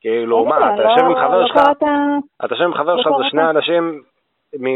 כאילו, 0.00 0.44
מה, 0.44 0.56
אתה 0.74 0.82
לא- 0.82 0.90
יושב 0.90 1.04
עם 1.04 1.14
חבר 1.16 1.40
לא 1.40 1.46
שלך, 1.46 1.58
אתה 2.44 2.54
יושב 2.54 2.64
עם 2.64 2.74
חבר 2.74 2.94
לא 2.94 3.02
שלך, 3.02 3.12
זה? 3.18 3.24
שני 3.30 3.50
אנשים 3.50 4.02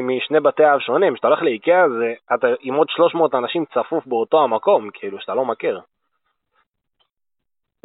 משני 0.02 0.40
בתי 0.40 0.72
אב 0.72 0.78
שונים, 0.78 1.14
כשאתה 1.14 1.28
הולך 1.28 1.42
לאיקאה, 1.42 1.84
אתה 2.34 2.46
עם 2.60 2.74
עוד 2.74 2.88
300 2.90 3.34
אנשים 3.34 3.64
צפוף 3.64 4.06
באותו 4.06 4.44
המקום, 4.44 4.88
כאילו, 4.92 5.20
שאתה 5.20 5.34
לא 5.34 5.44
מכיר. 5.44 5.80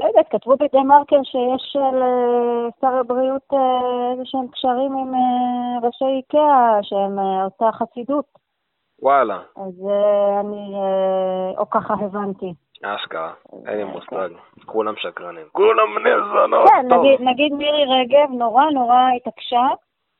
לא 0.01 0.07
יודעת, 0.07 0.27
כתבו 0.29 0.55
בדה 0.55 0.83
מרקר 0.83 1.23
שיש 1.23 1.75
לשר 1.75 2.97
הבריאות 2.99 3.41
אה, 3.53 4.11
איזה 4.11 4.21
שהם 4.25 4.47
קשרים 4.47 4.91
עם 4.97 5.13
אה, 5.15 5.87
ראשי 5.87 6.05
איקאה, 6.05 6.77
שהם 6.81 7.19
אה, 7.19 7.43
אותה 7.45 7.69
חסידות. 7.71 8.25
וואלה, 9.01 9.39
אז 9.57 9.87
אה, 9.89 10.39
אני, 10.39 10.73
אה, 10.75 11.59
או 11.59 11.69
ככה 11.69 11.93
הבנתי. 11.93 12.53
אשכרה, 12.83 13.33
אין 13.67 13.77
לי 13.77 13.83
מושג. 13.83 14.29
כולם 14.65 14.93
שקרנים. 14.97 15.45
כולם 15.51 15.95
בני 15.99 16.09
זונות. 16.33 16.69
כן. 16.69 16.87
נגיד, 17.19 17.53
מירי 17.53 17.83
רגב 17.85 18.31
נורא 18.31 18.63
נורא 18.73 18.95
התעקשה 19.15 19.61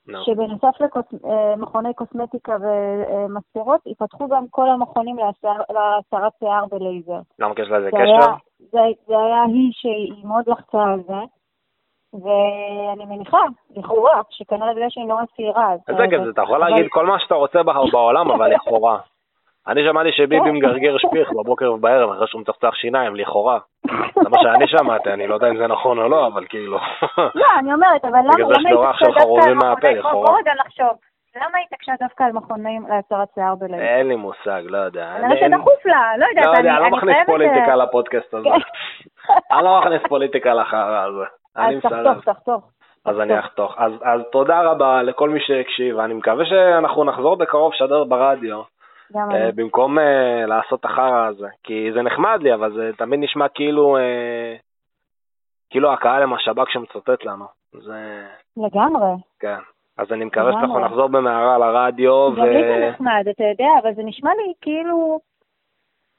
נו. 0.08 0.24
שבנוסף 0.24 0.76
למכוני 1.24 1.94
קוסמטיקה 1.94 2.56
ומסתרות, 2.62 3.82
ייפתחו 3.86 4.28
גם 4.28 4.46
כל 4.50 4.70
המכונים 4.70 5.18
להסר- 5.18 5.64
להסרת 5.74 6.32
שיער 6.40 6.66
בלייזר. 6.72 7.20
למה 7.40 7.54
יש 7.60 7.68
לזה 7.70 7.82
זה 7.82 7.90
קשר? 7.92 8.34
זה, 8.72 8.80
זה 9.08 9.14
היה 9.18 9.44
היא 9.44 9.72
שהיא 9.72 10.26
מאוד 10.26 10.44
לחצה 10.48 10.84
על 10.84 11.00
זה, 11.08 11.22
ואני 12.14 13.06
מניחה, 13.06 13.38
לכאורה, 13.76 14.22
שכנראה 14.30 14.74
בגלל 14.74 14.90
שהיא 14.90 15.06
נורא 15.06 15.24
צעירה. 15.36 15.74
אז- 15.74 15.80
איזה 15.88 16.04
כיף 16.10 16.24
זה, 16.24 16.30
אתה 16.30 16.42
יכול 16.42 16.58
להגיד 16.60 16.88
כל 16.90 17.06
מה 17.06 17.20
שאתה 17.20 17.36
רוצה 17.36 17.60
בעולם, 17.92 18.32
אבל 18.32 18.48
לכאורה. 18.56 19.00
אני 19.68 19.82
שמעתי 19.86 20.12
שביבי 20.12 20.46
כן. 20.46 20.52
מגרגר 20.56 20.98
שפיך 20.98 21.30
בבוקר 21.32 21.74
ובערב 21.74 22.10
אחרי 22.12 22.28
שהוא 22.28 22.42
מצחצח 22.42 22.76
שיניים, 22.76 23.16
לכאורה. 23.16 23.60
זה 24.24 24.30
מה 24.30 24.38
שאני 24.42 24.68
שמעתי, 24.68 25.14
אני 25.14 25.28
לא 25.28 25.34
יודע 25.34 25.50
אם 25.50 25.58
זה 25.58 25.68
נכון 25.68 26.00
או 26.00 26.10
לא, 26.10 26.28
אבל 26.28 26.46
כאילו... 26.50 26.78
לא, 27.36 27.46
אני 27.60 27.74
אומרת, 27.74 28.06
אבל 28.06 28.20
למה 28.20 28.34
בגלל 28.34 28.48
זה 28.48 28.54
יש 28.70 28.72
לו 28.72 28.84
התעקשה 28.84 29.06
של 29.06 29.20
חרובים 29.20 29.58
מהפה, 29.58 29.90
לכאורה. 29.90 30.28
בוא 30.28 30.38
רגע 30.38 30.52
נחשוב. 30.66 31.11
למה 31.36 31.58
היא 31.58 31.66
התעקשה 31.68 31.92
דווקא 32.00 32.24
על 32.24 32.32
מכונים 32.32 32.88
להסרת 32.88 33.28
שיער 33.36 33.56
בלייזר? 33.56 33.86
אין 33.86 34.08
לי 34.08 34.16
מושג, 34.16 34.64
לא 34.66 34.78
יודע. 34.78 35.16
אני- 35.16 35.40
שדחוף 35.40 35.86
לה, 35.86 36.18
לא 36.18 36.26
יודעת, 36.26 36.46
לא 36.46 36.58
יודע, 36.58 36.60
אני 36.60 36.80
לא 36.80 36.86
אני 36.88 36.98
מכניס 36.98 37.14
חייבת, 37.14 37.26
פוליטיקה 37.26 37.72
אה, 37.72 37.76
לפודקאסט 37.76 38.34
הזה. 38.34 38.50
כן. 38.50 39.34
אני 39.56 39.64
לא 39.64 39.80
מכניס 39.82 40.02
פוליטיקה 40.10 40.54
לחרא 40.54 41.06
הזה. 41.08 41.26
אני 41.58 41.76
אז. 41.76 41.82
תחתוך, 41.82 42.24
תחתוך. 42.26 42.72
אז 43.06 43.20
אני 43.20 43.40
אחתוך. 43.40 43.76
אז, 43.78 44.22
תודה 44.32 44.62
רבה 44.62 45.04
לכל 45.04 45.30
מי 45.30 45.40
שהקשיב, 45.40 46.00
אני 46.00 46.14
מקווה 46.14 46.46
שאנחנו 46.46 47.04
נחזור 47.04 47.36
בקרוב 47.38 47.74
לשדר 47.74 48.04
ברדיו, 48.04 48.62
אה, 49.16 49.24
אני. 49.24 49.52
במקום 49.52 50.00
אה, 50.00 50.46
לעשות 50.48 50.80
את 50.80 50.86
החרא 50.86 51.26
הזה. 51.28 51.48
כי 51.64 51.90
זה 51.94 52.02
נחמד 52.02 52.40
לי, 52.42 52.54
אבל 52.54 52.74
זה 52.74 52.92
תמיד 52.98 53.20
נשמע 53.20 53.48
כאילו, 53.48 53.98
כאילו 55.70 55.94
הקהל 55.94 56.24
הם 56.24 56.34
השב"כ 56.34 56.70
שמצוטט 56.70 57.26
לנו. 57.26 57.46
זה, 57.74 58.26
לגמרי. 58.58 59.12
כן. 59.40 59.58
אז 59.98 60.12
אני 60.12 60.26
מקווה. 60.26 60.52
שאנחנו 60.52 60.80
נחזור 60.80 61.08
במהרה 61.08 61.58
לרדיו, 61.58 62.12
ו... 62.14 62.36
גם 62.36 62.46
לי 62.46 62.64
זה 62.64 62.90
נחמד, 62.90 63.24
אתה 63.30 63.44
יודע, 63.44 63.70
אבל 63.84 63.94
זה 63.96 64.02
נשמע 64.04 64.32
לי 64.34 64.54
כאילו... 64.62 65.20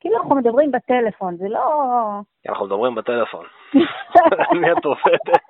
כאילו 0.00 0.16
אנחנו 0.16 0.34
מדברים 0.34 0.72
בטלפון, 0.72 1.36
זה 1.36 1.48
לא... 1.48 1.60
אנחנו 2.48 2.66
מדברים 2.66 2.94
בטלפון. 2.94 3.44
מי 4.60 4.72
את 4.72 4.84
עובדת? 4.84 5.42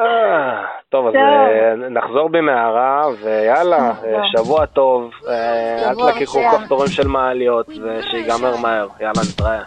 אה, 0.00 0.64
טוב, 0.88 1.06
אז. 1.06 1.14
אה, 1.14 1.88
נחזור 1.90 2.28
במהרה, 2.28 3.06
ויאללה. 3.22 3.76
אה, 4.04 4.20
שבוע 4.36 4.66
טוב, 4.66 5.10
אל 5.28 5.94
מצוין. 5.94 6.50
כפתורים 6.62 6.90
של 6.90 7.08
מעליות, 7.08 7.66
ושיגמר 7.82 8.56
מהר, 8.56 8.88
יאללה, 9.00 9.22
נתראה. 9.32 9.62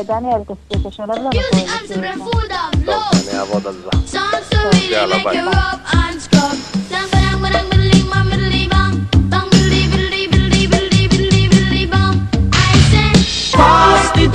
ודניאל, 0.00 0.40
תשלב 0.88 1.10
לנו 1.10 1.30
פה. 1.32 2.38
טוב, 2.86 3.02
אני 3.28 3.38
אעבוד 3.38 3.66
על 3.66 3.72
זה. 3.72 3.90
Sounds 3.90 4.54
so 4.54 4.60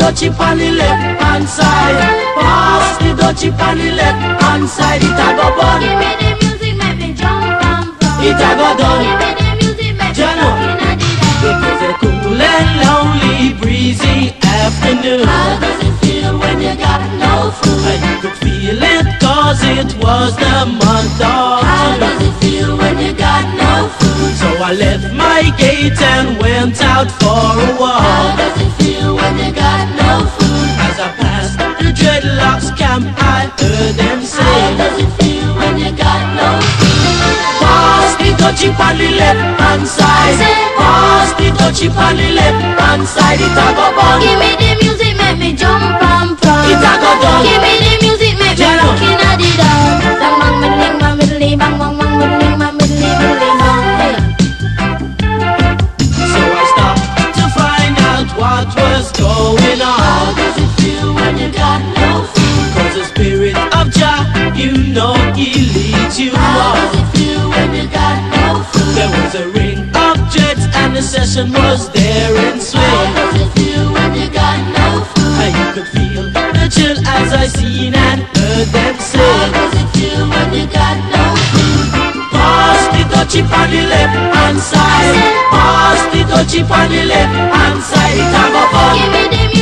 dutchie 0.05 0.29
on 0.39 0.57
the 0.57 0.69
left 0.71 1.21
hand 1.21 1.49
side. 1.49 1.97
Pass 2.37 2.97
the 3.01 3.09
dutchie 3.19 3.49
on 3.57 3.77
the 3.77 3.91
left 3.91 4.41
hand 4.41 4.69
side. 4.69 5.01
It 5.01 5.17
a 5.25 5.29
go 5.33 5.47
bun. 5.57 5.81
give 5.81 5.97
me 5.97 6.09
the 6.21 6.29
music, 6.45 6.73
make 6.77 6.97
me 7.01 7.09
jump 7.13 7.41
and 7.41 7.89
from. 7.97 8.21
It 8.21 8.37
a 8.37 8.51
go 8.53 8.69
done. 8.77 9.01
Give 9.01 9.17
me 9.21 9.41
the 9.41 9.53
music, 9.61 9.91
make 9.97 10.17
me 10.17 10.23
at 10.23 10.37
the 10.37 10.45
dawn. 10.45 11.01
It 11.49 11.57
was 11.63 11.81
a 11.89 11.91
cool 12.01 12.41
and 12.53 12.69
lonely, 12.85 13.57
breezy 13.59 14.37
afternoon. 14.45 15.25
How 15.25 15.57
does 15.59 15.79
it 15.87 15.95
feel 16.05 16.37
when 16.37 16.61
you 16.61 16.75
got 16.77 17.01
no 17.25 17.49
food? 17.57 17.97
You 18.05 18.15
could 18.21 18.37
feel 18.45 18.77
it 18.77 19.07
cause 19.19 19.61
it 19.63 19.89
was 20.05 20.37
the 20.37 20.55
month 20.69 21.17
of 21.17 21.65
How 21.65 21.97
does 21.97 22.21
it 22.21 22.33
feel 22.41 22.77
when 22.77 22.99
you 22.99 23.13
got 23.13 23.45
no 23.57 23.89
food? 23.97 24.33
So 24.37 24.49
I 24.69 24.73
left 24.73 25.13
my 25.13 25.49
gate 25.57 25.99
and 26.13 26.37
went 26.37 26.79
out 26.93 27.09
for 27.09 27.41
a 27.57 27.65
How 27.65 27.79
walk. 27.81 28.37
does 28.37 28.61
it 28.61 28.71
feel 28.77 28.84
when 29.25 29.37
you 29.41 29.51
got 29.53 29.85
no 29.97 30.11
food? 30.37 30.69
As 30.85 30.97
I 31.01 31.09
passed 31.17 31.57
the 31.81 31.89
dreadlocks 31.97 32.69
camp, 32.77 33.05
I 33.17 33.49
heard 33.57 33.95
them 33.97 34.21
say, 34.21 34.43
How 34.43 34.77
does 34.77 34.97
it 35.01 35.11
feel 35.17 35.49
when 35.57 35.77
you 35.81 35.91
got 35.97 36.21
no 36.37 36.49
food? 36.77 37.33
Pass 37.61 38.11
the 38.21 38.29
dutchie 38.37 38.71
on 38.77 38.95
the 39.01 39.09
left 39.17 39.41
hand 39.59 39.87
side. 39.87 40.37
Pass 40.77 41.33
the 41.39 41.49
dutchie 41.57 41.89
on 41.89 42.15
the 42.17 42.29
left 42.37 42.61
hand 42.79 43.05
side. 43.07 43.41
It 43.41 43.57
a 43.65 43.67
go 43.77 43.87
bun. 43.97 44.21
Give 44.21 44.37
me 44.37 44.51
the 44.61 44.71
music, 44.81 45.13
make 45.17 45.37
me 45.39 45.49
jump 45.55 45.81
and 45.81 46.37
from. 46.37 46.69
It 46.69 46.85
a 46.91 46.93
go 47.01 47.11
done. 47.21 47.41
Give 47.45 47.61
me 47.65 47.74
and 71.05 71.27
session 71.27 71.51
was 71.51 71.89
there 71.91 72.35
in 72.47 72.59
How 72.59 73.13
does 73.13 73.41
it 73.41 73.51
feel 73.53 73.93
when 73.93 74.15
you 74.15 74.29
got 74.31 74.57
no 74.73 75.03
food? 75.13 75.37
And 75.43 75.53
you 75.59 75.67
could 75.73 75.89
feel 75.93 76.23
the 76.31 76.65
chill 76.69 76.97
as 76.97 77.33
I 77.33 77.47
seen 77.47 77.93
and 77.93 78.21
heard 78.21 78.67
them 78.73 78.95
How 78.95 79.51
does 79.53 79.73
it 79.81 79.89
feel 79.93 80.23
when 80.29 80.53
you 80.53 80.65
got 80.67 80.97
no 81.13 81.23
food? 81.51 82.31
Pass 82.31 82.81
the 82.93 83.03
dutchie 83.13 83.43
on 83.45 83.69
the 83.69 83.81
left 83.93 84.15
hand 84.33 84.59
side. 84.59 85.17
Pass 85.51 86.01
the 86.11 86.21
dutchie 86.31 86.63
on 86.69 86.89
the 86.89 87.05
left 87.05 87.35
hand 87.53 87.81
side. 87.83 88.17
A 88.17 88.43
go 88.53 88.63
fun. 88.73 88.95
Give 88.97 89.11
me 89.13 89.47
the 89.49 89.54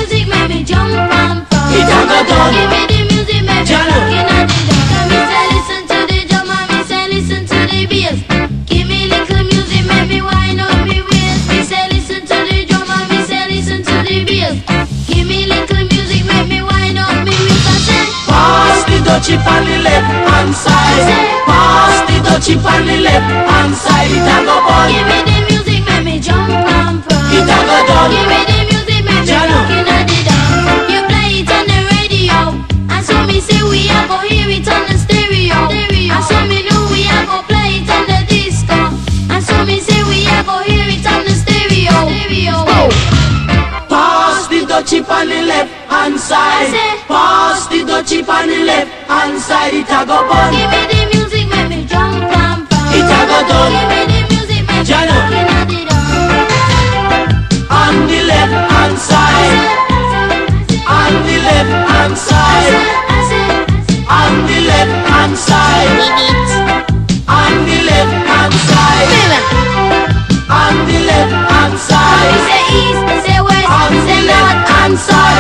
Dutchie 22.44 22.60
on 22.60 22.86
the 22.86 22.98
left 23.00 23.24
hand 23.48 23.74
side. 23.74 24.12
It 24.12 24.20
a 24.20 24.44
go 24.44 24.60
bun. 24.68 24.92
Give 24.92 25.08
me 25.08 25.20
the 25.24 25.38
music, 25.48 25.82
make 25.88 26.04
me 26.04 26.20
jump 26.20 26.50
and 26.52 27.00
from. 27.00 27.32
It 27.32 27.48
a 27.48 27.60
go 27.64 27.78
done. 27.88 28.12
Give 28.12 28.28
me 28.28 28.40
the 28.44 28.60
music, 28.68 29.00
make 29.08 29.24
me 29.24 29.32
Jano. 29.32 29.64
rockin' 29.64 29.88
at 29.88 30.04
the 30.12 30.20
dawn. 30.28 30.92
You 30.92 31.00
play 31.08 31.40
it 31.40 31.48
on 31.56 31.64
the 31.72 31.80
radio, 31.96 32.40
and 32.92 33.00
so 33.06 33.16
me 33.24 33.40
say 33.40 33.64
we 33.64 33.88
a 33.88 34.00
go 34.12 34.20
hear 34.28 34.52
it 34.52 34.68
on 34.68 34.84
the 34.92 34.98
stereo. 35.00 35.72
And 35.72 36.24
so 36.28 36.36
me 36.52 36.68
know 36.68 36.84
we 36.92 37.08
a 37.08 37.24
go 37.24 37.40
play 37.48 37.80
it 37.80 37.88
on 37.88 38.04
the 38.12 38.20
disco. 38.28 38.92
And 39.32 39.40
so 39.40 39.56
me 39.64 39.80
say 39.80 40.04
we 40.04 40.28
a 40.28 40.44
go 40.44 40.60
hear 40.68 40.84
it 40.84 41.08
on 41.08 41.24
the 41.24 41.32
stereo. 41.32 41.96
Pass 43.88 44.52
the 44.52 44.68
dutchie 44.68 45.00
on 45.00 45.30
the 45.32 45.42
left 45.48 45.72
hand 45.88 46.20
side. 46.20 46.76
Pass 47.08 47.68
the 47.72 47.88
dutchie 47.88 48.28
on 48.28 48.52
the 48.52 48.60
left 48.68 48.92
hand 49.08 49.40
side. 49.40 49.74
It 49.80 49.88
a 49.88 50.04
go 50.04 50.28
bun. 50.28 50.93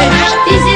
This 0.04 0.62
is 0.68 0.73